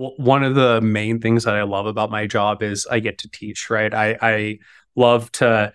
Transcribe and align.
one 0.00 0.42
of 0.42 0.54
the 0.54 0.80
main 0.80 1.20
things 1.20 1.44
that 1.44 1.54
I 1.54 1.62
love 1.62 1.84
about 1.84 2.10
my 2.10 2.26
job 2.26 2.62
is 2.62 2.86
I 2.90 3.00
get 3.00 3.18
to 3.18 3.30
teach, 3.30 3.68
right? 3.68 3.92
I, 3.92 4.16
I 4.22 4.58
love 4.96 5.30
to, 5.32 5.74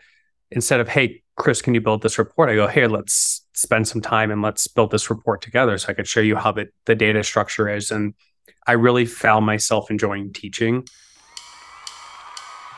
instead 0.49 0.79
of, 0.79 0.87
hey, 0.87 1.21
Chris, 1.37 1.61
can 1.61 1.75
you 1.75 1.81
build 1.81 2.01
this 2.01 2.17
report? 2.17 2.49
I 2.49 2.55
go, 2.55 2.65
hey, 2.65 2.87
let's 2.87 3.45
spend 3.53 3.87
some 3.87 4.01
time 4.01 4.31
and 4.31 4.41
let's 4.41 4.65
build 4.65 4.89
this 4.89 5.11
report 5.11 5.43
together 5.43 5.77
so 5.77 5.89
I 5.89 5.93
could 5.93 6.07
show 6.07 6.21
you 6.21 6.35
how 6.35 6.51
the, 6.51 6.69
the 6.85 6.95
data 6.95 7.23
structure 7.23 7.69
is. 7.69 7.91
And 7.91 8.15
I 8.65 8.71
really 8.71 9.05
found 9.05 9.45
myself 9.45 9.91
enjoying 9.91 10.33
teaching. 10.33 10.87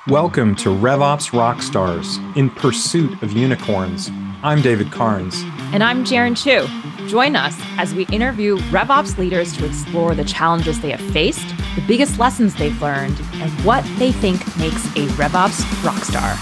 Welcome 0.08 0.54
to 0.58 0.70
RevOps 0.70 1.32
Rockstars 1.32 2.36
in 2.36 2.50
Pursuit 2.50 3.24
of 3.24 3.32
Unicorns. 3.32 4.10
I'm 4.44 4.62
David 4.62 4.92
Carnes. 4.92 5.46
And 5.74 5.84
I'm 5.84 6.06
Jarin 6.06 6.38
Chu. 6.38 6.66
Join 7.10 7.36
us 7.36 7.54
as 7.78 7.94
we 7.94 8.06
interview 8.06 8.58
RevOps 8.70 9.18
leaders 9.18 9.56
to 9.58 9.66
explore 9.66 10.16
the 10.16 10.24
challenges 10.24 10.80
they 10.80 10.92
have 10.92 11.12
faced, 11.12 11.46
the 11.76 11.84
biggest 11.86 12.18
lessons 12.18 12.56
they've 12.56 12.82
learned, 12.82 13.20
and 13.34 13.52
what 13.66 13.84
they 13.98 14.14
think 14.14 14.40
makes 14.58 14.86
a 14.96 15.06
RevOps 15.18 15.62
rockstar. 15.84 16.38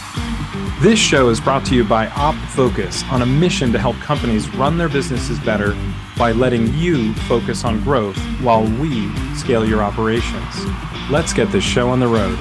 This 0.79 0.99
show 0.99 1.29
is 1.29 1.39
brought 1.39 1.65
to 1.65 1.75
you 1.75 1.83
by 1.83 2.05
OpFocus 2.07 3.03
on 3.11 3.23
a 3.23 3.25
mission 3.25 3.71
to 3.71 3.79
help 3.79 3.95
companies 3.97 4.47
run 4.55 4.77
their 4.77 4.89
businesses 4.89 5.39
better 5.39 5.75
by 6.17 6.31
letting 6.31 6.71
you 6.75 7.11
focus 7.13 7.65
on 7.65 7.83
growth 7.83 8.17
while 8.41 8.63
we 8.79 9.11
scale 9.35 9.67
your 9.67 9.81
operations. 9.81 10.65
Let's 11.09 11.33
get 11.33 11.51
this 11.51 11.63
show 11.63 11.89
on 11.89 11.99
the 11.99 12.07
road. 12.07 12.37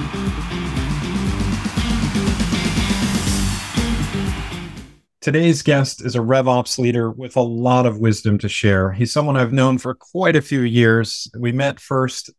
Today's 5.25 5.63
guest 5.63 6.05
is 6.05 6.15
a 6.15 6.19
RevOps 6.19 6.77
leader 6.77 7.09
with 7.09 7.35
a 7.35 7.41
lot 7.41 7.87
of 7.87 7.97
wisdom 7.97 8.37
to 8.37 8.47
share. 8.47 8.91
He's 8.91 9.11
someone 9.11 9.35
I've 9.35 9.51
known 9.51 9.79
for 9.79 9.95
quite 9.95 10.35
a 10.35 10.41
few 10.41 10.61
years. 10.61 11.27
We 11.35 11.51
met 11.51 11.79
first 11.79 12.29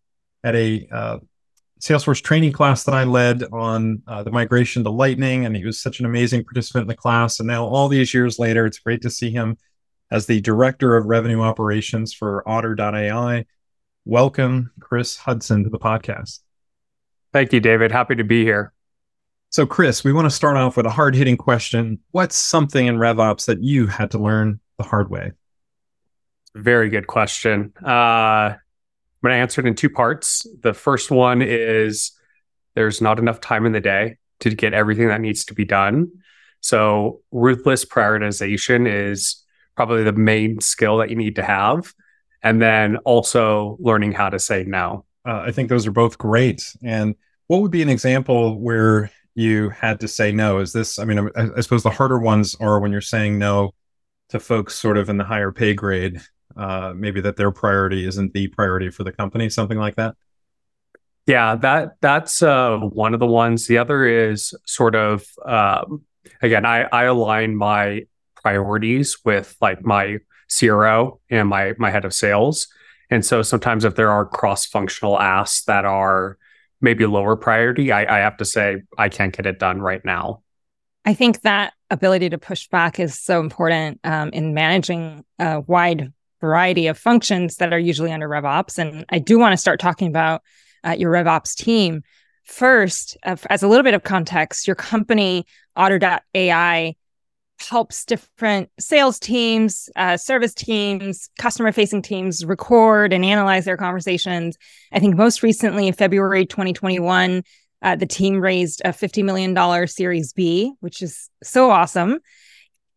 at 0.45 0.55
a 0.55 0.87
uh, 0.93 1.19
Salesforce 1.81 2.23
training 2.23 2.53
class 2.53 2.85
that 2.85 2.95
I 2.95 3.03
led 3.03 3.43
on 3.53 4.05
uh, 4.07 4.23
the 4.23 4.31
migration 4.31 4.85
to 4.85 4.91
Lightning, 4.91 5.45
and 5.45 5.57
he 5.57 5.65
was 5.65 5.83
such 5.83 5.99
an 5.99 6.07
amazing 6.07 6.45
participant 6.45 6.83
in 6.83 6.87
the 6.87 6.95
class. 6.95 7.41
And 7.41 7.49
now, 7.49 7.67
all 7.67 7.89
these 7.89 8.15
years 8.15 8.39
later, 8.39 8.67
it's 8.67 8.79
great 8.79 9.03
to 9.03 9.11
see 9.11 9.33
him 9.33 9.57
as 10.13 10.27
the 10.27 10.41
director 10.41 10.97
of 10.97 11.07
revenue 11.07 11.41
operations 11.41 12.15
for 12.15 12.49
Otter.ai. 12.49 13.47
Welcome, 14.05 14.71
Chris 14.79 15.17
Hudson, 15.17 15.65
to 15.65 15.71
the 15.71 15.81
podcast. 15.81 16.39
Thank 17.33 17.53
you, 17.53 17.59
David. 17.59 17.91
Happy 17.91 18.15
to 18.15 18.23
be 18.23 18.45
here. 18.45 18.73
So, 19.57 19.65
Chris, 19.65 20.05
we 20.05 20.13
want 20.13 20.27
to 20.27 20.31
start 20.31 20.59
off 20.59 20.77
with 20.77 20.85
a 20.85 20.91
hard 20.91 21.15
hitting 21.15 21.39
question. 21.39 21.99
What's 22.11 22.37
something 22.37 22.89
in 22.89 22.99
RevOps 22.99 23.47
that 23.47 23.63
you 23.63 23.87
had 23.87 24.11
to 24.11 24.19
learn 24.19 24.61
the 24.77 24.85
hard 24.85 25.09
way? 25.09 25.33
Very 26.55 26.91
good 26.91 27.07
question. 27.07 27.73
Uh, 27.83 27.89
I'm 27.89 28.59
going 29.23 29.33
to 29.33 29.37
answer 29.37 29.63
it 29.63 29.67
in 29.67 29.75
two 29.75 29.89
parts. 29.89 30.47
The 30.61 30.75
first 30.75 31.11
one 31.11 31.41
is 31.41 32.13
there's 32.75 33.01
not 33.01 33.19
enough 33.19 33.41
time 33.41 33.65
in 33.65 33.73
the 33.73 33.81
day 33.81 34.19
to 34.41 34.55
get 34.55 34.75
everything 34.75 35.09
that 35.09 35.23
needs 35.23 35.47
to 35.47 35.55
be 35.55 35.65
done. 35.65 36.11
So, 36.61 37.23
ruthless 37.33 37.87
prioritization 37.87 38.87
is 38.87 39.43
probably 39.75 40.05
the 40.05 40.13
main 40.13 40.61
skill 40.61 40.99
that 40.99 41.09
you 41.09 41.17
need 41.17 41.37
to 41.37 41.43
have. 41.43 41.95
And 42.43 42.61
then 42.61 42.99
also 43.07 43.79
learning 43.81 44.13
how 44.13 44.29
to 44.29 44.39
say 44.39 44.65
no. 44.65 45.07
Uh, 45.27 45.45
I 45.47 45.51
think 45.51 45.71
those 45.71 45.87
are 45.87 45.93
both 45.93 46.19
great. 46.19 46.63
And 46.85 47.15
what 47.47 47.63
would 47.63 47.71
be 47.71 47.81
an 47.81 47.89
example 47.89 48.61
where 48.61 49.11
you 49.37 49.69
had 49.69 50.01
to 50.01 50.09
say 50.09 50.33
no? 50.33 50.59
Is 50.59 50.73
this, 50.73 50.99
I 50.99 51.05
mean, 51.05 51.19
I, 51.37 51.49
I, 51.57 51.61
suppose 51.61 51.83
the 51.83 51.91
harder 51.91 52.19
ones 52.19 52.57
are 52.59 52.81
when 52.81 52.91
you're 52.91 53.03
saying 53.03 53.39
no 53.39 53.75
to 54.31 54.41
folks 54.41 54.75
sort 54.75 54.97
of 54.97 55.11
in 55.11 55.19
the 55.19 55.25
higher 55.25 55.53
pay 55.53 55.75
grade, 55.75 56.23
uh, 56.57 56.95
maybe 56.97 57.21
that 57.21 57.37
their 57.37 57.51
priority 57.51 58.07
isn't 58.07 58.33
the 58.33 58.49
priority 58.49 58.91
for 58.91 59.05
the 59.05 59.13
company, 59.13 59.51
something 59.51 59.79
like 59.79 59.97
that. 59.97 60.17
Yeah, 61.27 61.57
that 61.57 61.97
that's 62.01 62.43
uh, 62.43 62.79
one 62.79 63.13
of 63.13 63.21
the 63.21 63.27
ones. 63.27 63.67
The 63.67 63.79
other 63.79 64.07
is 64.07 64.55
sort 64.65 64.95
of 64.95 65.27
um, 65.45 66.05
again, 66.41 66.65
I, 66.65 66.85
I 66.85 67.05
align 67.05 67.57
my 67.57 68.07
priorities 68.37 69.19
with 69.25 69.57
like 69.61 69.85
my 69.85 70.19
CRO 70.57 71.21
and 71.29 71.49
my 71.49 71.75
my 71.79 71.91
head 71.91 72.05
of 72.05 72.15
sales, 72.15 72.69
and 73.11 73.27
so 73.27 73.43
sometimes 73.43 73.85
if 73.85 73.97
there 73.97 74.11
are 74.11 74.25
cross 74.25 74.67
functional 74.67 75.21
asks 75.21 75.65
that 75.65 75.85
are 75.85 76.39
maybe 76.81 77.07
lower 77.07 77.37
priority, 77.37 77.93
I, 77.93 78.17
I 78.17 78.21
have 78.21 78.37
to 78.39 78.45
say 78.45 78.83
I 78.99 79.09
can't 79.09 79.35
get 79.35 79.47
it 79.47 79.59
done 79.59 79.81
right 79.81 80.05
now. 80.05 80.43
I 81.05 81.15
think 81.15 81.43
that 81.43 81.73
ability 81.91 82.31
to 82.31 82.39
push 82.39 82.69
back 82.69 82.99
is 82.99 83.19
so 83.19 83.41
important 83.41 84.01
um, 84.03 84.31
in 84.31 84.55
managing 84.55 85.25
a 85.39 85.61
wide 85.61 86.13
variety 86.41 86.89
of 86.89 86.99
functions 86.99 87.57
that 87.57 87.73
are 87.73 87.79
usually 87.79 88.13
under 88.13 88.29
RevOps. 88.29 88.79
And 88.79 89.05
I 89.09 89.19
do 89.19 89.39
want 89.39 89.53
to 89.53 89.57
start 89.57 89.81
talking 89.81 90.09
about 90.09 90.43
uh, 90.85 90.97
your 90.99 91.13
RevOps 91.13 91.55
team. 91.55 92.03
First, 92.45 93.17
uh, 93.25 93.37
as 93.51 93.63
a 93.63 93.69
little 93.69 93.85
bit 93.85 93.95
of 93.95 94.03
context, 94.03 94.67
your 94.67 94.77
company, 94.77 95.47
Otter.ai, 95.77 96.97
helps 97.59 98.05
different 98.05 98.71
sales 98.79 99.19
teams, 99.19 99.89
uh, 99.97 100.17
service 100.17 100.55
teams, 100.55 101.29
customer 101.39 101.73
facing 101.73 102.03
teams 102.03 102.45
record 102.45 103.13
and 103.13 103.25
analyze 103.25 103.65
their 103.65 103.77
conversations. 103.77 104.57
I 104.93 105.01
think 105.01 105.17
most 105.17 105.43
recently 105.43 105.87
in 105.87 105.93
February 105.93 106.47
2021, 106.47 107.43
uh, 107.83 107.97
the 107.97 108.07
team 108.07 108.41
raised 108.41 108.83
a 108.85 108.89
$50 108.89 109.25
million 109.25 109.87
Series 109.89 110.33
B, 110.33 110.73
which 110.81 111.03
is 111.03 111.31
so 111.43 111.71
awesome. 111.71 112.19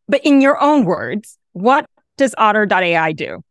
But 0.07 0.21
in 0.25 0.41
your 0.41 0.61
own 0.61 0.85
words, 0.85 1.37
what 1.53 1.85
does 2.17 2.33
Otter.ai 2.37 3.11
do? 3.13 3.43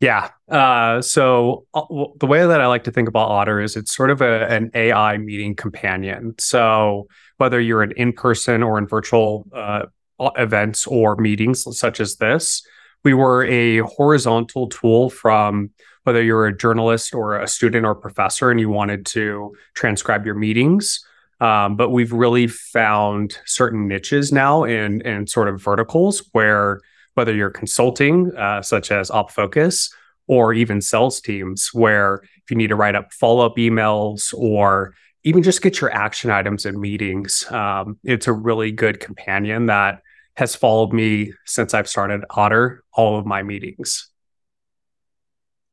Yeah. 0.00 0.30
Uh, 0.48 1.00
so 1.00 1.66
uh, 1.72 1.82
the 2.18 2.26
way 2.26 2.46
that 2.46 2.60
I 2.60 2.66
like 2.66 2.84
to 2.84 2.90
think 2.90 3.08
about 3.08 3.30
Otter 3.30 3.60
is 3.60 3.76
it's 3.76 3.94
sort 3.94 4.10
of 4.10 4.20
a, 4.20 4.46
an 4.48 4.70
AI 4.74 5.16
meeting 5.16 5.54
companion. 5.54 6.34
So 6.38 7.08
whether 7.38 7.60
you're 7.60 7.82
an 7.82 7.92
in-person 7.92 8.62
or 8.62 8.78
in 8.78 8.86
virtual 8.86 9.46
uh, 9.54 9.86
events 10.20 10.86
or 10.86 11.16
meetings 11.16 11.66
such 11.76 12.00
as 12.00 12.16
this. 12.16 12.66
We 13.04 13.14
were 13.14 13.44
a 13.44 13.78
horizontal 13.78 14.68
tool 14.68 15.10
from 15.10 15.70
whether 16.04 16.22
you're 16.22 16.46
a 16.46 16.56
journalist 16.56 17.14
or 17.14 17.38
a 17.38 17.48
student 17.48 17.84
or 17.84 17.94
professor 17.94 18.50
and 18.50 18.60
you 18.60 18.68
wanted 18.68 19.04
to 19.06 19.54
transcribe 19.74 20.24
your 20.24 20.34
meetings. 20.34 21.04
Um, 21.40 21.76
but 21.76 21.90
we've 21.90 22.12
really 22.12 22.46
found 22.46 23.38
certain 23.44 23.88
niches 23.88 24.32
now 24.32 24.64
and 24.64 25.02
and 25.02 25.28
sort 25.28 25.48
of 25.48 25.60
verticals 25.60 26.28
where 26.32 26.80
whether 27.14 27.34
you're 27.34 27.50
consulting, 27.50 28.34
uh, 28.36 28.62
such 28.62 28.90
as 28.90 29.10
OpFocus, 29.10 29.90
or 30.26 30.52
even 30.52 30.80
sales 30.80 31.20
teams, 31.20 31.70
where 31.72 32.22
if 32.42 32.50
you 32.50 32.56
need 32.56 32.68
to 32.68 32.76
write 32.76 32.94
up 32.94 33.12
follow 33.12 33.44
up 33.44 33.56
emails 33.56 34.32
or 34.34 34.94
even 35.24 35.42
just 35.42 35.62
get 35.62 35.80
your 35.80 35.92
action 35.92 36.30
items 36.30 36.66
in 36.66 36.80
meetings, 36.80 37.50
um, 37.50 37.98
it's 38.04 38.26
a 38.26 38.32
really 38.32 38.70
good 38.70 39.00
companion 39.00 39.66
that 39.66 40.02
has 40.36 40.54
followed 40.54 40.92
me 40.92 41.32
since 41.44 41.74
I've 41.74 41.88
started 41.88 42.24
Otter, 42.30 42.82
all 42.92 43.18
of 43.18 43.26
my 43.26 43.42
meetings. 43.42 44.10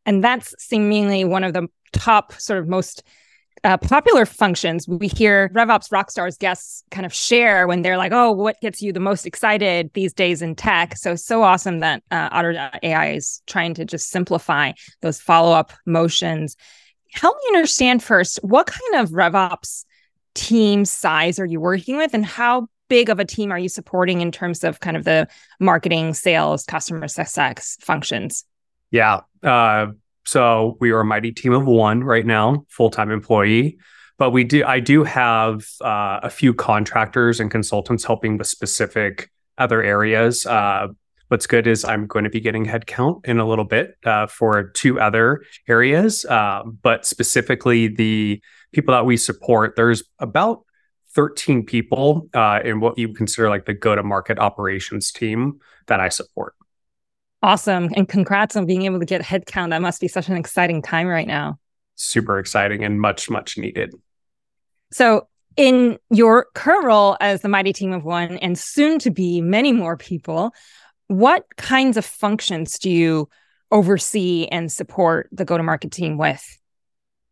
And 0.06 0.24
that's 0.24 0.56
seemingly 0.60 1.24
one 1.26 1.44
of 1.44 1.54
the 1.54 1.68
top, 1.94 2.34
sort 2.34 2.60
of 2.60 2.68
most 2.68 3.04
uh, 3.64 3.78
popular 3.78 4.26
functions 4.26 4.88
we 4.88 5.08
hear 5.08 5.50
RevOps 5.50 5.92
Rockstars 5.92 6.40
guests 6.40 6.84
kind 6.90 7.06
of 7.06 7.14
share 7.14 7.68
when 7.68 7.82
they're 7.82 7.98
like, 7.98 8.12
oh, 8.12 8.32
what 8.32 8.60
gets 8.62 8.82
you 8.82 8.92
the 8.92 9.00
most 9.00 9.28
excited 9.28 9.92
these 9.94 10.14
days 10.14 10.42
in 10.42 10.56
tech? 10.56 10.98
So, 10.98 11.16
so 11.16 11.44
awesome 11.44 11.80
that 11.80 12.02
uh, 12.10 12.30
Otter 12.32 12.72
AI 12.82 13.12
is 13.12 13.42
trying 13.46 13.76
to 13.76 13.86
just 13.86 14.10
simplify 14.10 14.72
those 15.02 15.20
follow 15.20 15.52
up 15.52 15.74
motions. 15.86 16.56
Help 17.12 17.38
me 17.38 17.58
understand 17.58 18.02
first 18.02 18.40
what 18.42 18.68
kind 18.68 19.04
of 19.04 19.12
RevOps 19.12 19.86
team 20.34 20.86
size 20.86 21.40
are 21.40 21.46
you 21.46 21.60
working 21.60 21.98
with 21.98 22.14
and 22.14 22.26
how 22.26 22.68
big 22.92 23.10
of 23.10 23.22
a 23.22 23.26
team 23.26 23.54
are 23.54 23.58
you 23.58 23.70
supporting 23.70 24.20
in 24.20 24.34
terms 24.34 24.66
of 24.66 24.82
kind 24.82 24.98
of 24.98 25.06
the 25.06 25.26
marketing, 25.62 26.14
sales, 26.14 26.66
customer 26.66 27.08
success 27.08 27.78
functions? 27.80 28.44
Yeah. 28.92 29.22
Uh, 29.42 29.94
so 30.26 30.76
we 30.82 30.92
are 30.92 31.00
a 31.00 31.06
mighty 31.06 31.32
team 31.32 31.54
of 31.54 31.66
one 31.66 32.04
right 32.04 32.26
now, 32.26 32.66
full 32.68 32.90
time 32.90 33.10
employee. 33.10 33.78
But 34.18 34.32
we 34.32 34.44
do, 34.44 34.66
I 34.66 34.82
do 34.82 35.06
have 35.06 35.66
uh, 35.80 36.20
a 36.22 36.30
few 36.30 36.54
contractors 36.54 37.40
and 37.40 37.50
consultants 37.50 38.04
helping 38.04 38.38
with 38.38 38.48
specific 38.48 39.32
other 39.58 39.82
areas. 39.82 40.46
Uh, 40.46 40.90
what's 41.30 41.48
good 41.48 41.68
is 41.68 41.86
I'm 41.86 42.08
going 42.08 42.26
to 42.26 42.30
be 42.30 42.42
getting 42.42 42.66
headcount 42.66 43.26
in 43.26 43.40
a 43.40 43.48
little 43.48 43.64
bit 43.64 43.96
uh, 44.04 44.28
for 44.28 44.64
two 44.64 45.00
other 45.00 45.44
areas, 45.66 46.26
uh, 46.26 46.64
but 46.84 47.06
specifically 47.06 47.88
the 47.88 48.42
people 48.74 48.94
that 48.94 49.06
we 49.06 49.16
support. 49.16 49.78
There's 49.78 50.04
about 50.20 50.66
13 51.14 51.66
people 51.66 52.30
uh, 52.34 52.60
in 52.64 52.80
what 52.80 52.98
you 52.98 53.10
consider 53.14 53.50
like 53.50 53.66
the 53.66 53.74
go 53.74 53.96
to 53.96 54.04
market 54.04 54.40
operations 54.40 55.12
team 55.12 55.60
that 55.88 56.00
I 56.00 56.10
support. 56.10 56.56
Awesome. 57.44 57.90
And 57.96 58.08
congrats 58.08 58.56
on 58.56 58.66
being 58.66 58.84
able 58.84 59.00
to 59.00 59.06
get 59.06 59.22
headcount. 59.22 59.72
That 59.72 59.82
must 59.82 60.00
be 60.00 60.08
such 60.08 60.30
an 60.30 60.38
exciting 60.38 60.82
time 60.82 61.08
right 61.08 61.28
now. 61.28 61.60
Super 61.96 62.40
exciting 62.40 62.84
and 62.84 63.02
much, 63.02 63.30
much 63.30 63.58
needed. 63.58 63.94
So, 64.92 65.28
in 65.58 65.98
your 66.10 66.48
current 66.54 66.86
role 66.86 67.18
as 67.20 67.42
the 67.42 67.50
mighty 67.50 67.74
team 67.74 67.92
of 67.92 68.06
one 68.06 68.38
and 68.38 68.58
soon 68.58 69.00
to 69.00 69.12
be 69.12 69.42
many 69.42 69.74
more 69.74 69.98
people, 69.98 70.54
what 71.08 71.46
kinds 71.58 71.98
of 71.98 72.06
functions 72.06 72.80
do 72.80 72.90
you 72.90 73.28
oversee 73.70 74.48
and 74.50 74.72
support 74.72 75.28
the 75.34 75.44
go 75.44 75.58
to 75.58 75.64
market 75.64 75.92
team 75.92 76.18
with? 76.18 76.61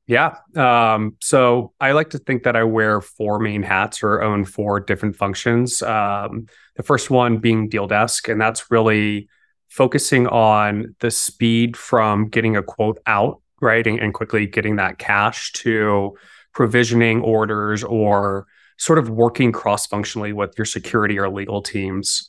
Yeah. 0.10 0.38
Um, 0.56 1.18
so 1.22 1.72
I 1.80 1.92
like 1.92 2.10
to 2.10 2.18
think 2.18 2.42
that 2.42 2.56
I 2.56 2.64
wear 2.64 3.00
four 3.00 3.38
main 3.38 3.62
hats 3.62 4.02
or 4.02 4.24
own 4.24 4.44
four 4.44 4.80
different 4.80 5.16
functions. 5.16 5.84
Um, 5.84 6.48
the 6.76 6.82
first 6.82 7.12
one 7.12 7.38
being 7.38 7.70
deal 7.70 7.86
desk, 7.86 8.28
and 8.28 8.42
that's 8.42 8.72
really 8.72 9.30
focusing 9.68 10.26
on 10.26 10.96
the 11.00 11.12
speed 11.12 11.78
from 11.78 12.28
getting 12.28 12.58
a 12.58 12.64
quote 12.64 12.98
out, 13.06 13.44
right, 13.62 13.86
and, 13.86 14.00
and 14.00 14.16
quickly 14.16 14.48
getting 14.48 14.78
that 14.78 14.98
cash 14.98 15.52
to 15.52 16.18
provisioning 16.56 17.22
orders 17.22 17.84
or 17.84 18.48
sort 18.80 18.98
of 18.98 19.12
working 19.12 19.52
cross 19.52 19.86
functionally 19.86 20.34
with 20.34 20.58
your 20.58 20.66
security 20.66 21.20
or 21.20 21.30
legal 21.30 21.62
teams. 21.62 22.28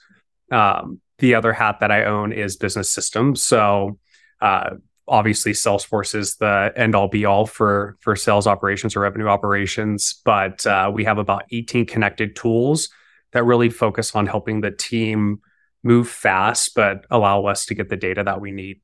Um, 0.53 1.01
the 1.19 1.35
other 1.35 1.55
hat 1.55 1.81
that 1.81 1.91
I 1.91 2.05
own 2.05 2.31
is 2.31 2.59
business 2.59 2.91
systems. 2.91 3.43
So 3.43 3.99
uh, 4.43 4.75
obviously 5.11 5.53
Salesforce 5.53 6.15
is 6.15 6.37
the 6.37 6.73
end 6.77 6.95
all 6.95 7.09
be 7.09 7.25
all 7.25 7.45
for 7.45 7.97
for 8.01 8.15
sales 8.17 8.47
operations 8.47 8.97
or 8.97 9.01
revenue 9.01 9.27
operations, 9.27 10.21
but 10.25 10.65
uh, 10.67 10.91
we 10.95 11.05
have 11.05 11.19
about 11.19 11.43
18 11.51 11.85
connected 11.85 12.37
tools 12.37 12.89
that 13.33 13.45
really 13.45 13.69
focus 13.69 14.15
on 14.15 14.27
helping 14.27 14.61
the 14.61 14.71
team 14.71 15.41
move 15.83 16.09
fast, 16.09 16.75
but 16.75 17.05
allow 17.11 17.45
us 17.47 17.67
to 17.67 17.75
get 17.75 17.89
the 17.89 17.97
data 17.97 18.23
that 18.25 18.41
we 18.41 18.53
need. 18.53 18.81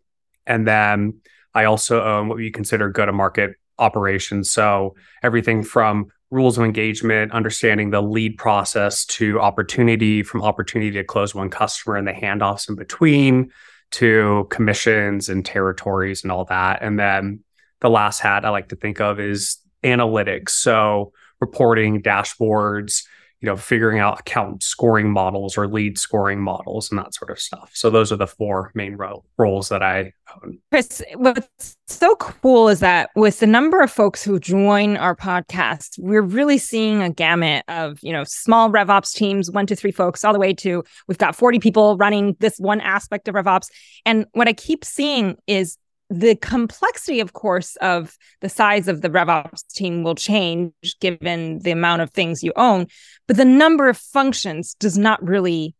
And 0.46 0.66
then 0.66 1.20
I 1.54 1.64
also 1.64 2.02
own 2.02 2.28
what 2.28 2.38
we 2.38 2.50
consider 2.50 2.90
go 2.90 3.06
to 3.06 3.12
market 3.12 3.52
operations. 3.78 4.50
So 4.50 4.96
everything 5.22 5.62
from 5.62 6.06
rules 6.30 6.58
of 6.58 6.64
engagement, 6.64 7.32
understanding 7.32 7.90
the 7.90 8.02
lead 8.02 8.36
process 8.36 9.04
to 9.04 9.40
opportunity, 9.40 10.22
from 10.22 10.42
opportunity 10.42 10.90
to 10.92 11.04
close 11.04 11.34
won 11.34 11.50
customer 11.50 11.96
and 11.96 12.06
the 12.06 12.12
handoffs 12.12 12.68
in 12.68 12.74
between 12.74 13.50
to 13.92 14.46
commissions 14.50 15.28
and 15.28 15.44
territories 15.44 16.22
and 16.22 16.32
all 16.32 16.44
that. 16.46 16.82
And 16.82 16.98
then 16.98 17.40
the 17.80 17.90
last 17.90 18.20
hat 18.20 18.44
I 18.44 18.50
like 18.50 18.68
to 18.68 18.76
think 18.76 19.00
of 19.00 19.20
is 19.20 19.58
analytics. 19.82 20.50
So 20.50 21.12
reporting, 21.40 22.02
dashboards, 22.02 23.04
you 23.40 23.46
know, 23.46 23.56
figuring 23.56 23.98
out 23.98 24.20
account 24.20 24.62
scoring 24.62 25.10
models 25.10 25.58
or 25.58 25.66
lead 25.66 25.98
scoring 25.98 26.40
models 26.40 26.90
and 26.90 26.98
that 26.98 27.14
sort 27.14 27.30
of 27.30 27.38
stuff. 27.38 27.70
So 27.74 27.90
those 27.90 28.10
are 28.10 28.16
the 28.16 28.26
four 28.26 28.72
main 28.74 28.96
ro- 28.96 29.24
roles 29.36 29.68
that 29.68 29.82
I 29.82 30.12
own. 30.42 30.58
Chris, 30.70 31.02
what's 31.14 31.76
so 31.86 32.16
cool 32.16 32.68
is 32.68 32.80
that 32.80 33.10
with 33.14 33.40
the 33.40 33.46
number 33.46 33.80
of 33.82 33.90
folks 33.90 34.22
who 34.22 34.40
join 34.40 34.96
our 34.96 35.14
podcast, 35.14 35.98
we're 35.98 36.22
really 36.22 36.58
seeing 36.58 37.02
a 37.02 37.10
gamut 37.10 37.64
of, 37.68 37.98
you 38.02 38.12
know, 38.12 38.24
small 38.24 38.70
RevOps 38.70 39.12
teams, 39.12 39.50
one 39.50 39.66
to 39.66 39.76
three 39.76 39.92
folks, 39.92 40.24
all 40.24 40.32
the 40.32 40.38
way 40.38 40.54
to 40.54 40.82
we've 41.06 41.18
got 41.18 41.36
40 41.36 41.58
people 41.58 41.96
running 41.98 42.36
this 42.40 42.58
one 42.58 42.80
aspect 42.80 43.28
of 43.28 43.34
RevOps. 43.34 43.68
And 44.06 44.26
what 44.32 44.48
I 44.48 44.54
keep 44.54 44.84
seeing 44.84 45.36
is 45.46 45.76
the 46.08 46.36
complexity, 46.36 47.20
of 47.20 47.32
course, 47.32 47.76
of 47.76 48.16
the 48.40 48.48
size 48.48 48.86
of 48.88 49.00
the 49.00 49.10
RevOps 49.10 49.66
team 49.72 50.02
will 50.02 50.14
change 50.14 50.72
given 51.00 51.58
the 51.60 51.72
amount 51.72 52.02
of 52.02 52.10
things 52.10 52.42
you 52.42 52.52
own, 52.56 52.86
but 53.26 53.36
the 53.36 53.44
number 53.44 53.88
of 53.88 53.96
functions 53.96 54.74
does 54.74 54.96
not 54.96 55.22
really 55.26 55.74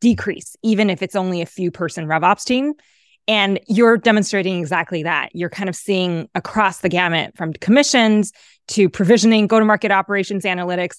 decrease, 0.00 0.56
even 0.62 0.90
if 0.90 1.02
it's 1.02 1.14
only 1.14 1.40
a 1.40 1.46
few 1.46 1.70
person 1.70 2.06
RevOps 2.06 2.44
team. 2.44 2.72
And 3.28 3.60
you're 3.68 3.96
demonstrating 3.96 4.58
exactly 4.58 5.04
that. 5.04 5.28
You're 5.34 5.50
kind 5.50 5.68
of 5.68 5.76
seeing 5.76 6.28
across 6.34 6.78
the 6.78 6.88
gamut 6.88 7.36
from 7.36 7.52
commissions 7.52 8.32
to 8.68 8.88
provisioning, 8.88 9.46
go 9.46 9.60
to 9.60 9.64
market 9.64 9.92
operations, 9.92 10.44
analytics. 10.44 10.96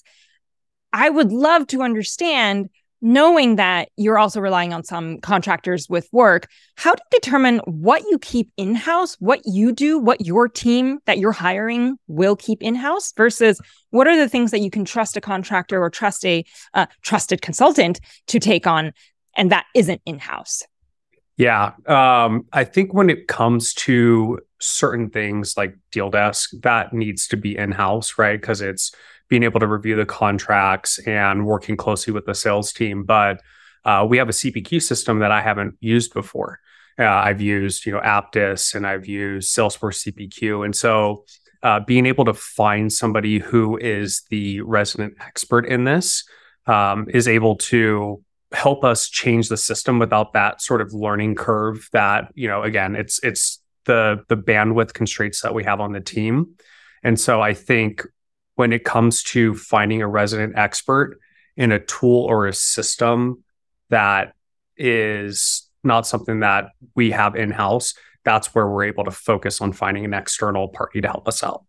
I 0.94 1.10
would 1.10 1.30
love 1.30 1.66
to 1.68 1.82
understand 1.82 2.70
knowing 3.02 3.56
that 3.56 3.88
you're 3.96 4.18
also 4.18 4.40
relying 4.40 4.72
on 4.72 4.84
some 4.84 5.20
contractors 5.20 5.88
with 5.88 6.08
work, 6.12 6.48
how 6.76 6.94
to 6.94 7.02
determine 7.10 7.58
what 7.66 8.02
you 8.08 8.18
keep 8.18 8.50
in 8.56 8.76
house, 8.76 9.16
what 9.18 9.40
you 9.44 9.72
do, 9.72 9.98
what 9.98 10.24
your 10.24 10.48
team 10.48 11.00
that 11.06 11.18
you're 11.18 11.32
hiring 11.32 11.98
will 12.06 12.36
keep 12.36 12.62
in 12.62 12.76
house 12.76 13.12
versus 13.16 13.60
what 13.90 14.06
are 14.06 14.16
the 14.16 14.28
things 14.28 14.52
that 14.52 14.60
you 14.60 14.70
can 14.70 14.84
trust 14.84 15.16
a 15.16 15.20
contractor 15.20 15.82
or 15.82 15.90
trust 15.90 16.24
a 16.24 16.44
uh, 16.74 16.86
trusted 17.02 17.42
consultant 17.42 18.00
to 18.28 18.38
take 18.38 18.66
on 18.66 18.92
and 19.36 19.50
that 19.50 19.66
isn't 19.74 20.00
in 20.06 20.20
house? 20.20 20.62
Yeah. 21.36 21.72
Um, 21.86 22.46
I 22.52 22.62
think 22.62 22.94
when 22.94 23.10
it 23.10 23.26
comes 23.26 23.74
to 23.74 24.38
certain 24.60 25.10
things 25.10 25.56
like 25.56 25.74
deal 25.90 26.08
desk, 26.08 26.50
that 26.62 26.92
needs 26.92 27.26
to 27.28 27.36
be 27.36 27.56
in 27.56 27.72
house, 27.72 28.16
right? 28.16 28.40
Because 28.40 28.60
it's 28.60 28.94
being 29.32 29.44
able 29.44 29.60
to 29.60 29.66
review 29.66 29.96
the 29.96 30.04
contracts 30.04 30.98
and 31.06 31.46
working 31.46 31.74
closely 31.74 32.12
with 32.12 32.26
the 32.26 32.34
sales 32.34 32.70
team. 32.70 33.02
But 33.02 33.40
uh, 33.82 34.06
we 34.06 34.18
have 34.18 34.28
a 34.28 34.32
CPQ 34.32 34.82
system 34.82 35.20
that 35.20 35.32
I 35.32 35.40
haven't 35.40 35.74
used 35.80 36.12
before. 36.12 36.60
Uh, 36.98 37.06
I've 37.06 37.40
used, 37.40 37.86
you 37.86 37.92
know, 37.92 38.00
Apttus 38.00 38.74
and 38.74 38.86
I've 38.86 39.06
used 39.06 39.48
Salesforce 39.56 40.06
CPQ, 40.06 40.66
and 40.66 40.76
so 40.76 41.24
uh, 41.62 41.80
being 41.80 42.04
able 42.04 42.26
to 42.26 42.34
find 42.34 42.92
somebody 42.92 43.38
who 43.38 43.78
is 43.78 44.20
the 44.28 44.60
resident 44.60 45.14
expert 45.18 45.64
in 45.64 45.84
this 45.84 46.24
um, 46.66 47.06
is 47.08 47.26
able 47.26 47.56
to 47.56 48.22
help 48.52 48.84
us 48.84 49.08
change 49.08 49.48
the 49.48 49.56
system 49.56 49.98
without 49.98 50.34
that 50.34 50.60
sort 50.60 50.82
of 50.82 50.92
learning 50.92 51.36
curve. 51.36 51.88
That 51.94 52.30
you 52.34 52.48
know, 52.48 52.64
again, 52.64 52.96
it's 52.96 53.18
it's 53.22 53.62
the 53.86 54.24
the 54.28 54.36
bandwidth 54.36 54.92
constraints 54.92 55.40
that 55.40 55.54
we 55.54 55.64
have 55.64 55.80
on 55.80 55.92
the 55.92 56.02
team, 56.02 56.56
and 57.02 57.18
so 57.18 57.40
I 57.40 57.54
think 57.54 58.04
when 58.54 58.72
it 58.72 58.84
comes 58.84 59.22
to 59.22 59.54
finding 59.54 60.02
a 60.02 60.08
resident 60.08 60.54
expert 60.56 61.18
in 61.56 61.72
a 61.72 61.78
tool 61.78 62.24
or 62.24 62.46
a 62.46 62.52
system 62.52 63.42
that 63.90 64.34
is 64.76 65.68
not 65.84 66.06
something 66.06 66.40
that 66.40 66.66
we 66.94 67.10
have 67.10 67.34
in 67.34 67.50
house, 67.50 67.94
that's 68.24 68.54
where 68.54 68.66
we're 68.68 68.84
able 68.84 69.04
to 69.04 69.10
focus 69.10 69.60
on 69.60 69.72
finding 69.72 70.04
an 70.04 70.14
external 70.14 70.68
party 70.68 71.00
to 71.00 71.08
help 71.08 71.26
us 71.26 71.42
out. 71.42 71.64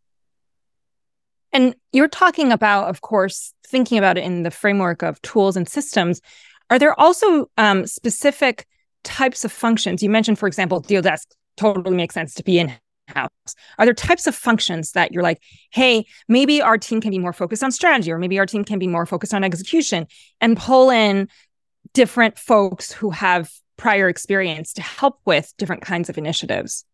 And 1.52 1.76
you're 1.92 2.08
talking 2.08 2.52
about, 2.52 2.90
of 2.90 3.02
course, 3.02 3.54
thinking 3.68 3.98
about 3.98 4.18
it 4.18 4.24
in 4.24 4.44
the 4.44 4.52
framework 4.52 5.04
of 5.04 5.22
tools 5.22 5.56
and 5.56 5.70
systems. 5.70 6.22
Are 6.70 6.80
there 6.80 7.00
also 7.00 7.50
um, 7.58 7.86
specific 7.86 8.66
types 9.04 9.46
of 9.46 9.52
functions? 9.52 10.02
You 10.02 10.10
mentioned, 10.10 10.40
for 10.40 10.48
example, 10.48 10.80
deal 10.80 11.02
desk 11.02 11.30
totally 11.58 11.96
makes 11.96 12.16
sense 12.16 12.34
to 12.36 12.44
be 12.44 12.58
in 12.58 12.74
house? 13.08 13.30
Are 13.78 13.86
there 13.86 13.94
types 13.94 14.28
of 14.28 14.36
functions 14.36 14.92
that 14.94 15.12
you're 15.12 15.24
like, 15.24 15.42
hey, 15.72 16.06
maybe 16.28 16.62
our 16.62 16.78
team 16.78 17.02
can 17.02 17.12
be 17.12 17.20
more 17.20 17.34
focused 17.34 17.64
on 17.64 17.72
strategy, 17.72 18.12
or 18.12 18.18
maybe 18.18 18.40
our 18.40 18.46
team 18.46 18.64
can 18.64 18.80
be 18.80 18.88
more 18.88 19.06
focused 19.06 19.34
on 19.34 19.44
execution 19.44 20.08
and 20.42 20.58
pull 20.58 20.90
in 20.90 21.28
different 21.94 22.38
folks 22.38 22.92
who 22.92 23.12
have 23.12 23.52
prior 23.78 24.08
experience 24.08 24.74
to 24.74 24.82
help 24.82 25.20
with 25.26 25.54
different 25.58 25.82
kinds 25.82 26.10
of 26.10 26.18
initiatives? 26.18 26.86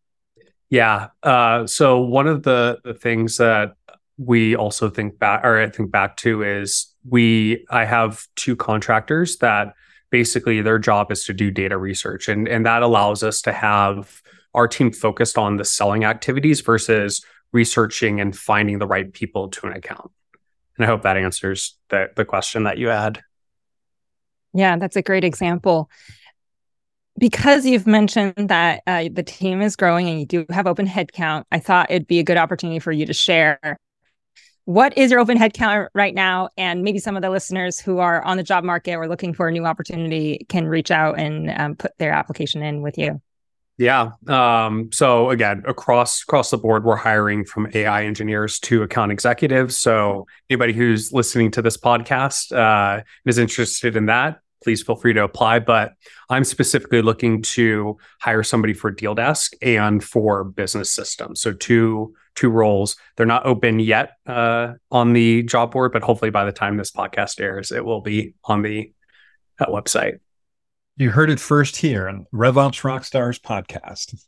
Yeah. 0.68 1.08
Uh, 1.22 1.66
so 1.66 2.00
one 2.00 2.26
of 2.26 2.44
the 2.44 2.78
the 2.84 2.94
things 2.94 3.36
that 3.38 3.74
we 4.18 4.54
also 4.54 4.90
think 4.90 5.18
back 5.18 5.44
or 5.44 5.60
I 5.60 5.68
think 5.70 5.90
back 5.90 6.16
to 6.18 6.42
is 6.42 6.94
we 7.08 7.66
I 7.70 7.84
have 7.84 8.24
two 8.36 8.54
contractors 8.54 9.38
that 9.38 9.74
basically 10.10 10.60
their 10.60 10.78
job 10.78 11.10
is 11.10 11.24
to 11.24 11.32
do 11.32 11.50
data 11.50 11.76
research 11.76 12.28
and 12.28 12.46
and 12.46 12.66
that 12.66 12.82
allows 12.82 13.22
us 13.22 13.42
to 13.42 13.52
have 13.52 14.20
our 14.54 14.68
team 14.68 14.92
focused 14.92 15.38
on 15.38 15.56
the 15.56 15.64
selling 15.64 16.04
activities 16.04 16.60
versus 16.60 17.24
researching 17.52 18.20
and 18.20 18.36
finding 18.36 18.78
the 18.78 18.86
right 18.86 19.12
people 19.12 19.48
to 19.48 19.66
an 19.66 19.72
account. 19.72 20.10
And 20.76 20.84
I 20.84 20.88
hope 20.88 21.02
that 21.02 21.16
answers 21.16 21.76
the, 21.88 22.10
the 22.16 22.24
question 22.24 22.64
that 22.64 22.78
you 22.78 22.88
had. 22.88 23.22
Yeah, 24.52 24.76
that's 24.76 24.96
a 24.96 25.02
great 25.02 25.24
example. 25.24 25.90
Because 27.18 27.66
you've 27.66 27.86
mentioned 27.86 28.48
that 28.48 28.82
uh, 28.86 29.08
the 29.12 29.22
team 29.22 29.60
is 29.60 29.76
growing 29.76 30.08
and 30.08 30.20
you 30.20 30.26
do 30.26 30.46
have 30.50 30.66
open 30.66 30.86
headcount, 30.86 31.44
I 31.52 31.58
thought 31.58 31.90
it'd 31.90 32.06
be 32.06 32.18
a 32.18 32.24
good 32.24 32.38
opportunity 32.38 32.78
for 32.78 32.92
you 32.92 33.04
to 33.06 33.12
share 33.12 33.78
what 34.64 34.96
is 34.96 35.10
your 35.10 35.20
open 35.20 35.36
headcount 35.36 35.88
right 35.94 36.14
now 36.14 36.48
and 36.56 36.82
maybe 36.82 36.98
some 36.98 37.16
of 37.16 37.22
the 37.22 37.30
listeners 37.30 37.80
who 37.80 37.98
are 37.98 38.22
on 38.22 38.36
the 38.36 38.42
job 38.42 38.62
market 38.62 38.94
or 38.94 39.08
looking 39.08 39.34
for 39.34 39.48
a 39.48 39.52
new 39.52 39.64
opportunity 39.64 40.46
can 40.48 40.66
reach 40.66 40.90
out 40.90 41.18
and 41.18 41.50
um, 41.50 41.74
put 41.74 41.90
their 41.98 42.12
application 42.12 42.62
in 42.62 42.80
with 42.80 42.96
you 42.96 43.20
yeah. 43.80 44.10
Um, 44.26 44.92
so 44.92 45.30
again, 45.30 45.62
across 45.66 46.22
across 46.22 46.50
the 46.50 46.58
board, 46.58 46.84
we're 46.84 46.96
hiring 46.96 47.46
from 47.46 47.66
AI 47.72 48.04
engineers 48.04 48.58
to 48.60 48.82
account 48.82 49.10
executives. 49.10 49.78
So 49.78 50.26
anybody 50.50 50.74
who's 50.74 51.14
listening 51.14 51.50
to 51.52 51.62
this 51.62 51.78
podcast 51.78 52.54
uh, 52.54 53.02
is 53.24 53.38
interested 53.38 53.96
in 53.96 54.04
that, 54.04 54.40
please 54.62 54.82
feel 54.82 54.96
free 54.96 55.14
to 55.14 55.24
apply. 55.24 55.60
But 55.60 55.94
I'm 56.28 56.44
specifically 56.44 57.00
looking 57.00 57.40
to 57.54 57.96
hire 58.20 58.42
somebody 58.42 58.74
for 58.74 58.90
deal 58.90 59.14
desk 59.14 59.54
and 59.62 60.04
for 60.04 60.44
business 60.44 60.92
systems. 60.92 61.40
So 61.40 61.54
two 61.54 62.14
two 62.34 62.50
roles. 62.50 62.96
They're 63.16 63.24
not 63.24 63.46
open 63.46 63.80
yet 63.80 64.10
uh, 64.26 64.74
on 64.90 65.14
the 65.14 65.42
job 65.44 65.72
board, 65.72 65.92
but 65.92 66.02
hopefully 66.02 66.30
by 66.30 66.44
the 66.44 66.52
time 66.52 66.76
this 66.76 66.90
podcast 66.90 67.40
airs, 67.40 67.72
it 67.72 67.82
will 67.82 68.02
be 68.02 68.34
on 68.44 68.60
the 68.60 68.92
uh, 69.58 69.66
website. 69.68 70.18
You 71.00 71.08
heard 71.08 71.30
it 71.30 71.40
first 71.40 71.78
here 71.78 72.06
on 72.10 72.26
RevOps 72.30 72.82
Rockstars 72.82 73.40
podcast. 73.40 74.22